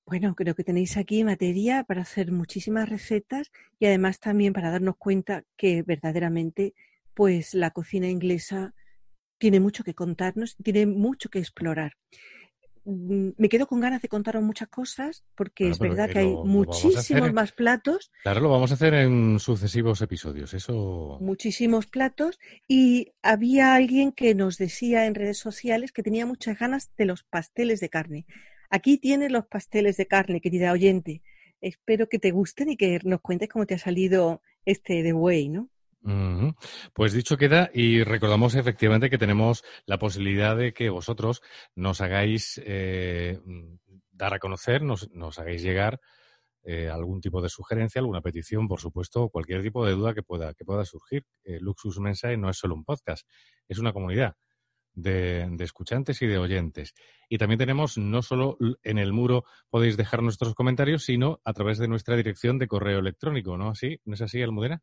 [0.05, 4.97] Bueno, creo que tenéis aquí materia para hacer muchísimas recetas y además también para darnos
[4.97, 6.73] cuenta que verdaderamente
[7.13, 8.73] pues la cocina inglesa
[9.39, 11.93] tiene mucho que contarnos, tiene mucho que explorar.
[12.89, 17.33] Mm, me quedo con ganas de contaros muchas cosas porque es verdad que hay muchísimos
[17.33, 18.13] más platos.
[18.23, 21.17] Claro, lo vamos a hacer en sucesivos episodios, eso.
[21.19, 26.89] Muchísimos platos y había alguien que nos decía en redes sociales que tenía muchas ganas
[26.95, 28.25] de los pasteles de carne.
[28.69, 31.21] Aquí tienes los pasteles de carne, querida oyente.
[31.59, 35.49] Espero que te gusten y que nos cuentes cómo te ha salido este de Way,
[35.49, 35.69] ¿no?
[36.93, 41.41] Pues dicho queda y recordamos efectivamente que tenemos la posibilidad de que vosotros
[41.75, 43.39] nos hagáis eh,
[44.11, 45.99] dar a conocer, nos, hagáis llegar
[46.63, 50.53] eh, algún tipo de sugerencia, alguna petición, por supuesto, cualquier tipo de duda que pueda,
[50.53, 51.25] que pueda surgir.
[51.43, 53.27] Eh, Luxus Mensae no es solo un podcast,
[53.67, 54.35] es una comunidad
[54.93, 56.93] de, de, escuchantes y de oyentes.
[57.29, 61.77] Y también tenemos, no solo en el muro podéis dejar nuestros comentarios, sino a través
[61.77, 63.69] de nuestra dirección de correo electrónico, ¿no?
[63.69, 63.99] ¿Así?
[64.05, 64.81] ¿No es así, Almudena?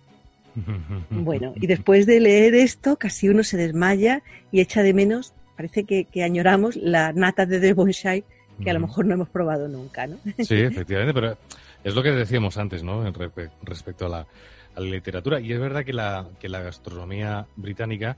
[1.11, 5.85] Bueno, y después de leer esto, casi uno se desmaya y echa de menos, parece
[5.85, 8.25] que, añoramos la nata de Devonshire,
[8.63, 10.17] que a lo mejor no hemos probado nunca, ¿no?
[10.39, 11.39] Sí, efectivamente, pero
[11.85, 13.05] es lo que decíamos antes, ¿no?
[13.63, 14.27] Respecto a la,
[14.81, 15.41] literatura.
[15.41, 18.17] Y es verdad que la, que la gastronomía británica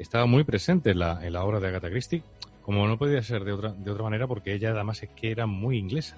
[0.00, 2.24] estaba muy presente en la, en la obra de Agatha Christie,
[2.62, 5.46] como no podía ser de otra, de otra manera, porque ella además es que era
[5.46, 6.16] muy inglesa.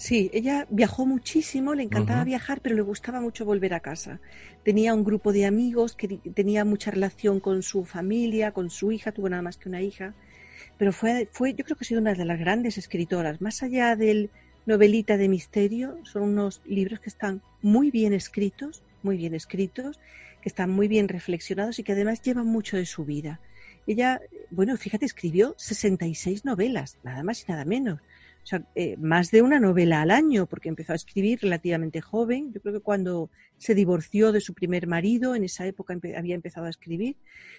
[0.00, 4.18] Sí, ella viajó muchísimo, le encantaba viajar, pero le gustaba mucho volver a casa.
[4.64, 9.12] Tenía un grupo de amigos que tenía mucha relación con su familia, con su hija,
[9.12, 10.14] tuvo nada más que una hija,
[10.78, 13.42] pero fue, fue yo creo que ha sido una de las grandes escritoras.
[13.42, 14.30] Más allá del
[14.64, 20.00] novelita de misterio, son unos libros que están muy bien escritos, muy bien escritos,
[20.40, 23.38] que están muy bien reflexionados y que además llevan mucho de su vida.
[23.86, 28.00] Ella, bueno, fíjate, escribió 66 novelas, nada más y nada menos
[28.74, 32.52] eh, más de una novela al año, porque empezó a escribir relativamente joven.
[32.52, 36.66] Yo creo que cuando se divorció de su primer marido, en esa época había empezado
[36.66, 37.16] a escribir,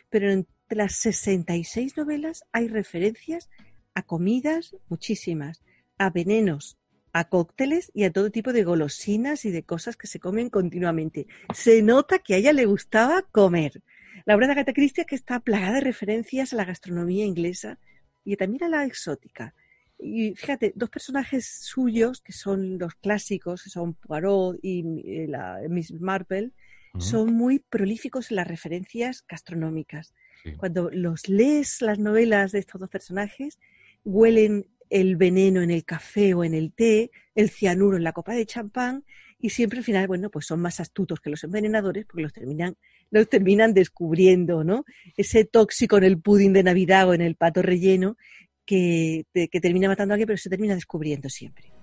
[0.10, 3.50] pero entre las 66 novelas hay referencias
[3.94, 5.62] a comidas, muchísimas,
[5.98, 6.78] a venenos,
[7.14, 11.28] a cócteles y a todo tipo de golosinas y de cosas que se comen continuamente.
[11.54, 13.84] Se nota que a ella le gustaba comer.
[14.26, 17.80] La obra de Agatha Christie que está plagada de referencias a la gastronomía inglesa
[18.24, 19.56] y también a la exótica.
[20.02, 25.60] Y fíjate, dos personajes suyos, que son los clásicos, que son Poirot y eh, la
[25.70, 26.52] Miss Marple,
[26.98, 30.14] son muy prolíficos en las referencias gastronómicas.
[30.58, 33.60] Cuando los lees las novelas de estos dos personajes,
[34.04, 38.34] huelen el veneno en el café o en el té, el cianuro en la copa
[38.34, 39.06] de champán,
[39.40, 42.76] y siempre al final, bueno, pues son más astutos que los envenenadores porque los terminan,
[43.10, 44.86] los terminan descubriendo, ¿no?
[45.16, 48.18] Ese tóxico en el pudding de Navidad o en el pato relleno
[48.72, 51.74] que, termina matando a alguien, pero se termina descubriendo siempre.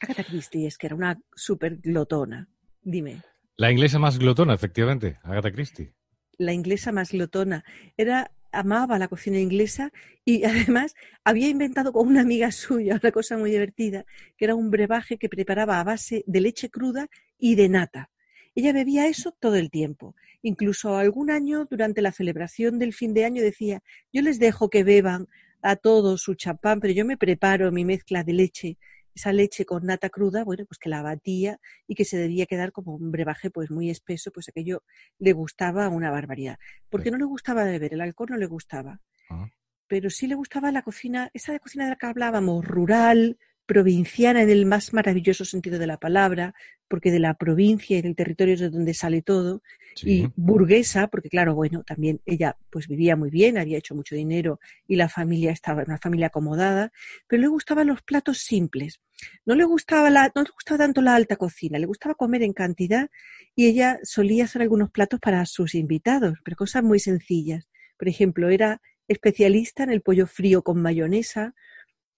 [0.00, 2.48] Agatha Christie es que era una súper glotona.
[2.82, 3.22] Dime.
[3.56, 5.92] La inglesa más glotona, efectivamente, Agatha Christie.
[6.38, 7.64] La inglesa más glotona.
[7.96, 9.92] Era, amaba la cocina inglesa
[10.24, 10.94] y además
[11.24, 14.04] había inventado con una amiga suya una cosa muy divertida,
[14.36, 18.10] que era un brebaje que preparaba a base de leche cruda y de nata.
[18.54, 20.14] Ella bebía eso todo el tiempo.
[20.42, 23.82] Incluso algún año, durante la celebración del fin de año, decía,
[24.12, 25.26] yo les dejo que beban
[25.62, 28.78] a todos su champán, pero yo me preparo mi mezcla de leche,
[29.14, 32.70] esa leche con nata cruda, bueno, pues que la batía y que se debía quedar
[32.72, 34.84] como un brebaje pues muy espeso, pues aquello
[35.18, 36.58] le gustaba una barbaridad.
[36.88, 39.00] Porque no le gustaba beber, el alcohol no le gustaba.
[39.28, 39.48] Ah.
[39.88, 43.38] Pero sí le gustaba la cocina, esa de cocina de la que hablábamos, rural,
[43.68, 46.54] provinciana en el más maravilloso sentido de la palabra,
[46.88, 49.62] porque de la provincia y del territorio es de donde sale todo,
[50.02, 54.58] y burguesa, porque claro, bueno, también ella pues vivía muy bien, había hecho mucho dinero
[54.86, 56.92] y la familia estaba en una familia acomodada,
[57.26, 59.00] pero le gustaban los platos simples.
[59.44, 62.54] No le gustaba la, no le gustaba tanto la alta cocina, le gustaba comer en
[62.54, 63.10] cantidad
[63.54, 67.68] y ella solía hacer algunos platos para sus invitados, pero cosas muy sencillas.
[67.98, 71.54] Por ejemplo, era especialista en el pollo frío con mayonesa,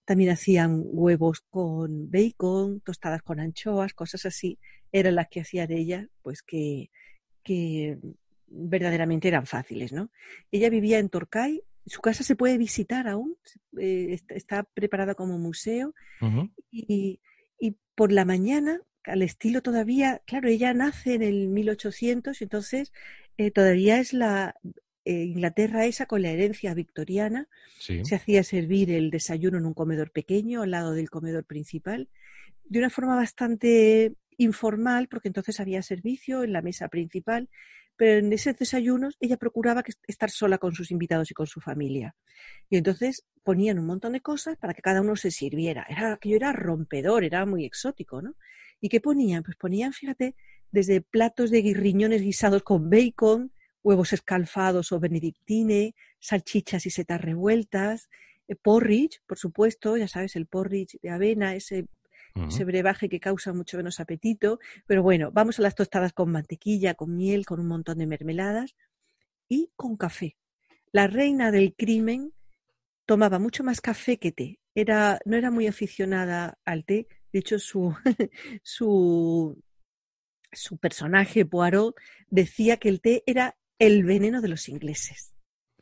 [0.05, 4.57] también hacían huevos con bacon, tostadas con anchoas, cosas así,
[4.91, 6.89] eran las que hacía de ella, pues que,
[7.43, 7.97] que
[8.47, 10.11] verdaderamente eran fáciles, ¿no?
[10.51, 13.35] Ella vivía en Torcay, su casa se puede visitar aún,
[13.79, 15.93] eh, está, preparada como museo
[16.71, 17.19] y,
[17.59, 22.91] y, por la mañana, al estilo todavía, claro, ella nace en el 1800 y entonces
[23.37, 24.55] eh, todavía es la
[25.05, 27.47] eh, Inglaterra esa con la herencia victoriana.
[27.79, 32.09] Se hacía servir el desayuno en un comedor pequeño al lado del comedor principal,
[32.65, 37.49] de una forma bastante informal, porque entonces había servicio en la mesa principal,
[37.95, 42.15] pero en esos desayunos ella procuraba estar sola con sus invitados y con su familia.
[42.69, 45.85] Y entonces ponían un montón de cosas para que cada uno se sirviera.
[45.89, 48.35] Era, aquello era rompedor, era muy exótico, ¿no?
[48.79, 49.43] ¿Y qué ponían?
[49.43, 50.35] Pues ponían, fíjate,
[50.71, 53.51] desde platos de guirriñones guisados con bacon,
[53.83, 58.09] huevos escalfados o benedictine, salchichas y setas revueltas,
[58.47, 61.87] eh, porridge, por supuesto, ya sabes, el porridge de avena, ese,
[62.35, 64.59] ese brebaje que causa mucho menos apetito.
[64.85, 68.75] Pero bueno, vamos a las tostadas con mantequilla, con miel, con un montón de mermeladas
[69.47, 70.37] y con café.
[70.91, 72.33] La reina del crimen
[73.05, 74.59] tomaba mucho más café que té.
[74.75, 77.07] Era, no era muy aficionada al té.
[77.33, 77.95] De hecho, su,
[78.63, 79.61] su,
[80.51, 81.95] su personaje, Poirot,
[82.29, 85.33] decía que el té era el veneno de los ingleses.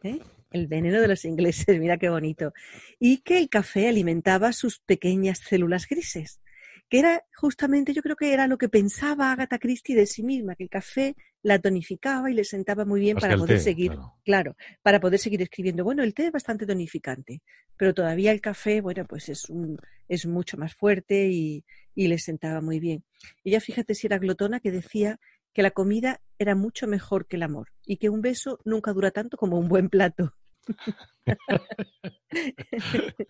[0.04, 0.20] ¿eh?
[0.52, 2.54] El veneno de los ingleses, mira qué bonito.
[2.98, 6.40] Y que el café alimentaba sus pequeñas células grises,
[6.88, 10.56] que era justamente, yo creo que era lo que pensaba Agatha Christie de sí misma,
[10.56, 13.92] que el café la tonificaba y le sentaba muy bien para poder seguir,
[14.24, 14.56] claro.
[14.82, 15.84] para poder seguir escribiendo.
[15.84, 17.42] Bueno, el té es bastante tonificante,
[17.76, 19.78] pero todavía el café, bueno, pues es, un,
[20.08, 23.04] es mucho más fuerte y, y le sentaba muy bien.
[23.44, 25.20] Ella, fíjate si era glotona, que decía
[25.54, 29.12] que la comida era mucho mejor que el amor y que un beso nunca dura
[29.12, 30.34] tanto como un buen plato.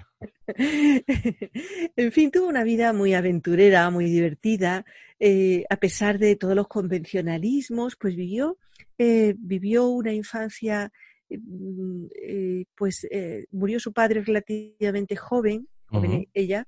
[1.95, 4.85] en fin, tuvo una vida muy aventurera, muy divertida,
[5.19, 8.57] eh, a pesar de todos los convencionalismos, pues vivió,
[8.97, 10.91] eh, vivió una infancia,
[11.29, 13.07] mm, eh, pues
[13.51, 16.67] murió su padre relativamente joven, joven ella,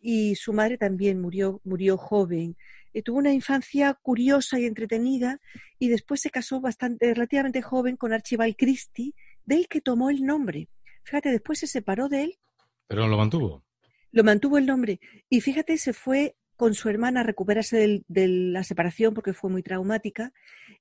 [0.00, 2.56] y su madre también murió, murió joven.
[2.92, 5.40] Eh, tuvo una infancia curiosa y entretenida
[5.78, 9.14] y después se casó bastante, relativamente joven con Archibald Christie,
[9.44, 10.68] del que tomó el nombre.
[11.04, 12.38] Fíjate, después se separó de él.
[12.86, 13.64] Pero lo mantuvo.
[14.10, 15.00] Lo mantuvo el nombre.
[15.28, 19.62] Y fíjate, se fue con su hermana a recuperarse de la separación porque fue muy
[19.62, 20.32] traumática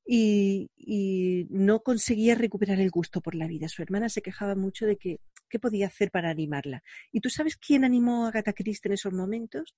[0.05, 3.67] y, y, no conseguía recuperar el gusto por la vida.
[3.67, 6.83] Su hermana se quejaba mucho de que qué podía hacer para animarla.
[7.11, 9.75] ¿Y tú sabes quién animó a Agatha Christie en esos momentos?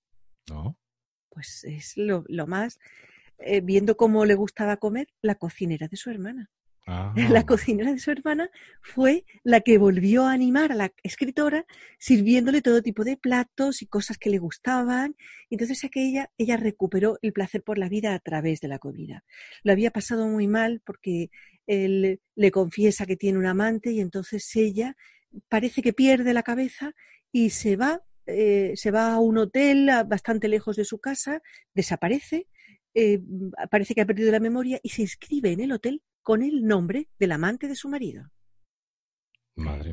[0.49, 0.75] No
[1.33, 2.79] pues es lo, más,
[3.39, 6.49] eh, viendo cómo le gustaba comer, la cocinera de su hermana.
[6.85, 7.45] La ah.
[7.45, 8.49] cocinera de su hermana
[8.81, 11.65] fue la que volvió a animar a la escritora
[11.97, 15.15] sirviéndole todo tipo de platos y cosas que le gustaban.
[15.49, 19.23] Entonces aquella, ella recuperó el placer por la vida a través de la comida.
[19.63, 21.31] Lo había pasado muy mal porque
[21.67, 24.97] él le confiesa que tiene un amante y entonces ella
[25.47, 26.93] parece que pierde la cabeza
[27.31, 31.41] y se va eh, se va a un hotel bastante lejos de su casa,
[31.73, 32.47] desaparece,
[32.93, 33.19] eh,
[33.71, 37.09] parece que ha perdido la memoria y se inscribe en el hotel con el nombre
[37.19, 38.29] del amante de su marido.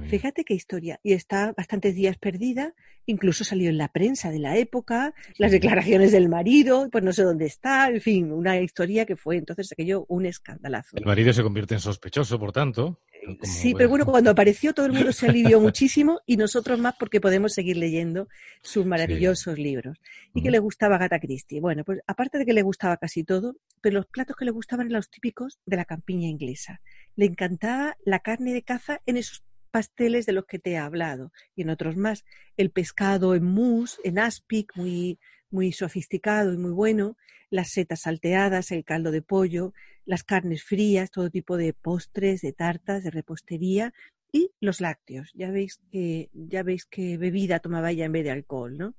[0.08, 1.00] Fíjate qué historia.
[1.02, 2.74] Y está bastantes días perdida,
[3.06, 7.22] incluso salió en la prensa de la época, las declaraciones del marido, pues no sé
[7.22, 10.96] dónde está, en fin, una historia que fue entonces aquello un escandalazo.
[10.96, 13.00] El marido se convierte en sospechoso, por tanto.
[13.42, 17.20] Sí, pero bueno, cuando apareció todo el mundo se alivió muchísimo y nosotros más porque
[17.20, 18.28] podemos seguir leyendo
[18.62, 19.98] sus maravillosos libros.
[20.34, 21.60] Y que le gustaba Gata Christie.
[21.60, 24.86] Bueno, pues aparte de que le gustaba casi todo, pero los platos que le gustaban
[24.86, 26.80] eran los típicos de la campiña inglesa.
[27.14, 31.32] Le encantaba la carne de caza en esos pasteles de los que te he hablado
[31.54, 32.24] y en otros más.
[32.56, 35.18] El pescado en mousse, en aspic, muy,
[35.50, 37.16] muy sofisticado y muy bueno,
[37.50, 39.72] las setas salteadas, el caldo de pollo,
[40.04, 43.92] las carnes frías, todo tipo de postres, de tartas, de repostería
[44.32, 45.30] y los lácteos.
[45.34, 48.94] Ya veis que, ya veis que bebida tomaba ella en vez de alcohol, ¿no?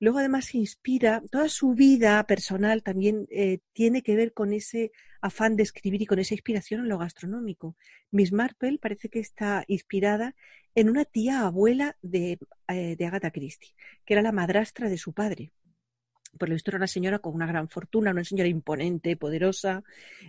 [0.00, 4.90] Luego además se inspira, toda su vida personal también eh, tiene que ver con ese
[5.20, 7.76] afán de escribir y con esa inspiración en lo gastronómico.
[8.10, 10.34] Miss Marple parece que está inspirada
[10.74, 12.38] en una tía abuela de,
[12.68, 13.74] eh, de Agatha Christie,
[14.04, 15.52] que era la madrastra de su padre
[16.38, 19.82] por lo visto era una señora con una gran fortuna, una señora imponente, poderosa,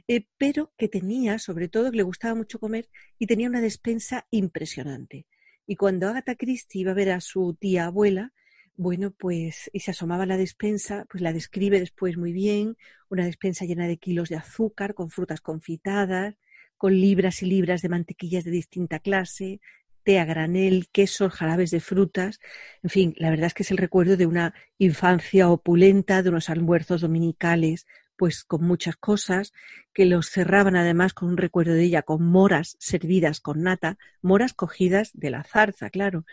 [0.08, 4.28] eh, pero que tenía, sobre todo, que le gustaba mucho comer y tenía una despensa
[4.32, 5.28] impresionante.
[5.68, 8.34] Y cuando Agatha Christie iba a ver a su tía abuela,
[8.76, 12.78] bueno, pues, y se asomaba a la despensa, pues la describe después muy bien,
[13.10, 16.36] una despensa llena de kilos de azúcar, con frutas confitadas,
[16.78, 19.60] con libras y libras de mantequillas de distinta clase,
[20.04, 22.40] té a granel, quesos, jarabes de frutas.
[22.82, 26.50] En fin, la verdad es que es el recuerdo de una infancia opulenta, de unos
[26.50, 29.54] almuerzos dominicales, pues con muchas cosas,
[29.94, 34.54] que los cerraban además con un recuerdo de ella, con moras servidas con nata, moras
[34.54, 36.26] cogidas de la zarza, claro,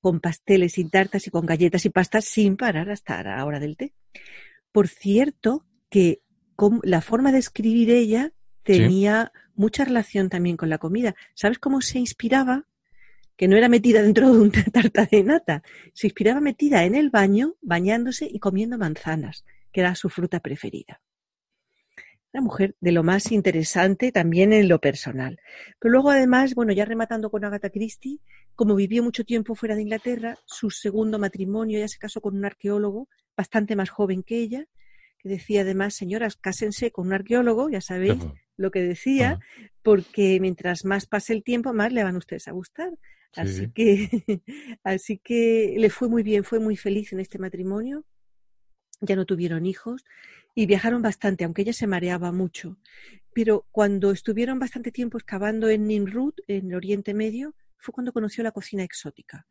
[0.00, 3.76] con pasteles y tartas y con galletas y pastas sin parar hasta la hora del
[3.76, 3.92] té.
[4.72, 6.22] Por cierto, que
[6.82, 8.32] la forma de escribir ella
[8.62, 11.14] tenía mucha relación también con la comida.
[11.34, 12.66] ¿Sabes cómo se inspiraba?
[13.38, 15.62] que no era metida dentro de una tarta de nata,
[15.94, 21.00] se inspiraba metida en el baño, bañándose y comiendo manzanas, que era su fruta preferida.
[22.32, 25.40] Una mujer de lo más interesante también en lo personal.
[25.78, 28.20] Pero luego, además, bueno, ya rematando con Agatha Christie,
[28.54, 32.44] como vivió mucho tiempo fuera de Inglaterra, su segundo matrimonio, ya se casó con un
[32.44, 34.66] arqueólogo bastante más joven que ella,
[35.18, 38.18] que decía además, señoras, cásense con un arqueólogo, ya sabéis
[38.56, 39.38] lo que decía,
[39.82, 42.90] porque mientras más pase el tiempo, más le van ustedes a gustar.
[43.34, 44.08] Así que,
[44.84, 48.04] así que le fue muy bien, fue muy feliz en este matrimonio.
[49.00, 50.04] Ya no tuvieron hijos
[50.54, 52.78] y viajaron bastante, aunque ella se mareaba mucho.
[53.32, 58.50] Pero cuando estuvieron bastante tiempo excavando en Nimrud, en Oriente Medio, fue cuando conoció la
[58.50, 59.46] cocina exótica.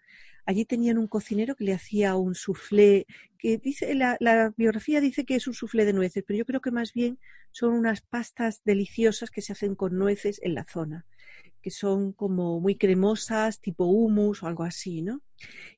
[0.46, 3.06] Allí tenían un cocinero que le hacía un soufflé,
[3.38, 6.62] que dice, la, la, biografía dice que es un soufflé de nueces, pero yo creo
[6.62, 7.20] que más bien
[7.52, 11.06] son unas pastas deliciosas que se hacen con nueces en la zona
[11.62, 15.22] que son como muy cremosas, tipo humus o algo así, ¿no?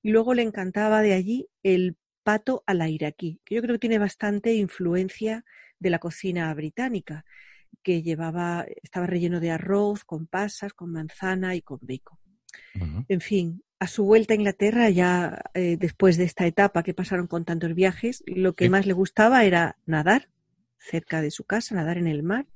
[0.04, 3.80] Y luego le encantaba de allí el pato a la iraquí, que yo creo que
[3.80, 5.46] tiene bastante influencia
[5.80, 7.26] de la cocina británica,
[7.82, 12.18] que llevaba, estaba relleno de arroz, con pasas, con manzana y con bacon.
[13.08, 17.28] En fin, a su vuelta a Inglaterra, ya eh, después de esta etapa que pasaron
[17.28, 20.30] con tantos viajes, lo que más le gustaba era nadar
[20.78, 22.48] cerca de su casa, nadar en el mar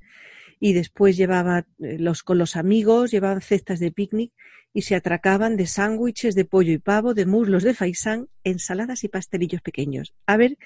[0.64, 4.32] y después llevaba eh, los, con los amigos, llevaban cestas de picnic
[4.74, 9.10] y se atracaban de sándwiches de pollo y pavo, de muslos de faisán, ensaladas y
[9.10, 10.14] pastelillos pequeños.
[10.26, 10.58] A ver,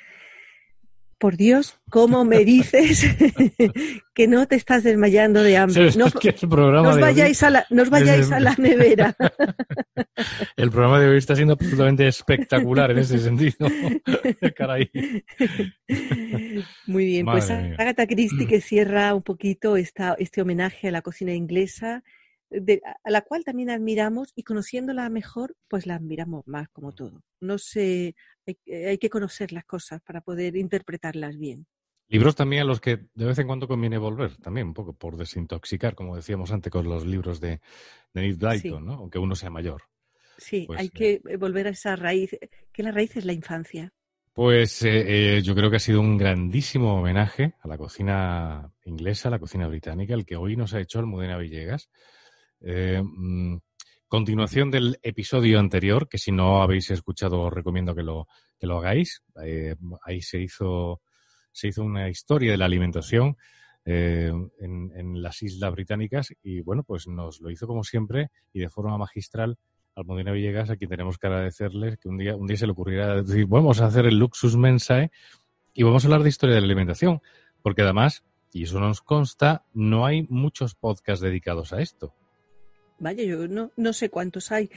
[1.20, 3.06] por Dios, ¿cómo me dices
[4.14, 5.90] que no te estás desmayando de hambre?
[5.96, 9.16] no, nos vayáis, a la, vayáis a la nevera.
[10.58, 13.68] el programa de hoy está siendo absolutamente espectacular en ese sentido.
[14.56, 14.90] Caray.
[16.86, 21.34] Muy bien, pues Agatha Christie que cierra un poquito esta, este homenaje a la cocina
[21.34, 22.04] inglesa,
[23.04, 27.24] a la cual también admiramos y conociéndola mejor, pues la admiramos más como todo.
[27.40, 31.68] No sé, hay, que conocer las cosas para poder interpretarlas bien.
[32.10, 35.18] Libros también a los que de vez en cuando conviene volver, también un poco por
[35.18, 37.60] desintoxicar, como decíamos antes con los libros de,
[38.14, 38.94] de Neil Blyton, ¿no?
[38.94, 39.84] aunque uno sea mayor.
[40.38, 42.38] Sí, pues, hay que eh, volver a esa raíz,
[42.72, 43.92] que la raíz es la infancia.
[44.32, 49.30] Pues eh, eh, yo creo que ha sido un grandísimo homenaje a la cocina inglesa,
[49.30, 51.90] a la cocina británica, el que hoy nos ha hecho Almudena Villegas.
[52.62, 53.58] Mm,
[54.08, 58.28] continuación del episodio anterior, que si no habéis escuchado os recomiendo que lo,
[58.58, 59.24] que lo hagáis.
[59.44, 61.02] Eh, ahí se hizo,
[61.52, 63.38] se hizo una historia de la alimentación
[63.86, 68.60] eh, en, en, las Islas Británicas y bueno, pues nos lo hizo como siempre y
[68.60, 69.58] de forma magistral
[69.96, 73.24] Almudena Villegas, a quien tenemos que agradecerles que un día, un día se le ocurriera
[73.24, 75.10] decir, vamos a hacer el Luxus Mensae
[75.74, 77.22] y vamos a hablar de historia de la alimentación,
[77.64, 82.14] porque además, y eso nos consta, no hay muchos podcasts dedicados a esto.
[83.00, 84.70] Vaya, yo no, no sé cuántos hay.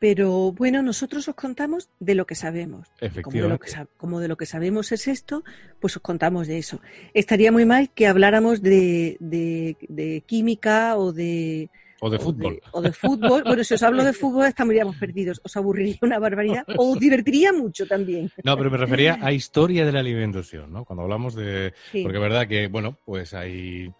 [0.00, 2.88] Pero bueno, nosotros os contamos de lo que sabemos.
[3.22, 5.44] Como de lo que, como de lo que sabemos es esto,
[5.78, 6.80] pues os contamos de eso.
[7.12, 11.68] Estaría muy mal que habláramos de, de, química o de,
[12.00, 12.62] o de fútbol.
[12.72, 13.42] O de, fútbol.
[13.44, 15.38] Bueno, si os hablo de fútbol estaríamos perdidos.
[15.44, 18.30] Os aburriría una barbaridad o os divertiría mucho también.
[18.42, 20.86] No, pero me refería a historia de la alimentación, ¿no?
[20.86, 21.74] Cuando hablamos de...
[22.02, 23.92] Porque es verdad que, bueno, pues hay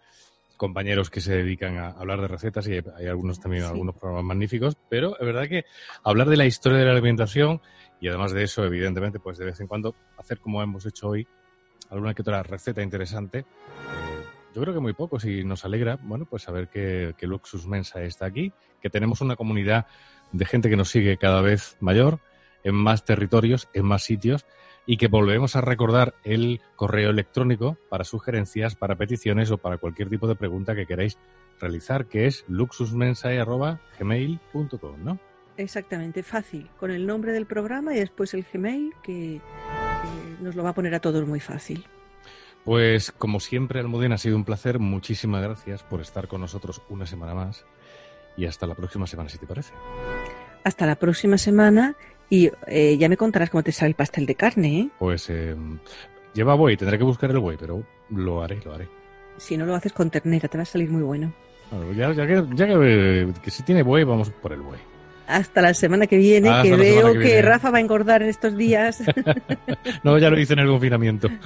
[0.61, 4.77] compañeros que se dedican a hablar de recetas y hay algunos también, algunos programas magníficos,
[4.87, 5.65] pero es verdad que
[6.03, 7.59] hablar de la historia de la alimentación
[7.99, 11.27] y además de eso, evidentemente, pues de vez en cuando hacer como hemos hecho hoy,
[11.89, 13.43] alguna que otra receta interesante,
[14.53, 18.03] yo creo que muy poco, si nos alegra, bueno, pues saber que, que Luxus Mensa
[18.03, 19.87] está aquí, que tenemos una comunidad
[20.31, 22.19] de gente que nos sigue cada vez mayor,
[22.63, 24.45] en más territorios, en más sitios,
[24.85, 30.09] y que volvemos a recordar el correo electrónico para sugerencias, para peticiones o para cualquier
[30.09, 31.17] tipo de pregunta que queráis
[31.59, 35.19] realizar, que es luxusmensae.gmail.com, ¿no?
[35.57, 39.41] Exactamente, fácil, con el nombre del programa y después el Gmail, que,
[40.01, 41.85] que nos lo va a poner a todos muy fácil.
[42.63, 44.79] Pues como siempre, Almudena, ha sido un placer.
[44.79, 47.65] Muchísimas gracias por estar con nosotros una semana más
[48.37, 49.73] y hasta la próxima semana, si te parece.
[50.63, 51.95] Hasta la próxima semana
[52.31, 54.89] y eh, ya me contarás cómo te sale el pastel de carne, ¿eh?
[54.97, 55.53] Pues eh,
[56.33, 58.87] lleva buey, tendré que buscar el buey, pero lo haré, lo haré.
[59.35, 61.33] Si no lo haces con ternera, te va a salir muy bueno.
[61.69, 64.79] Bueno, ya, ya que, ya que, que si tiene buey, vamos por el buey.
[65.27, 67.41] Hasta la semana que viene, Hasta que veo que que.
[67.41, 69.03] Rafa va a engordar en estos días.
[70.03, 71.27] no, ya lo hice en el confinamiento.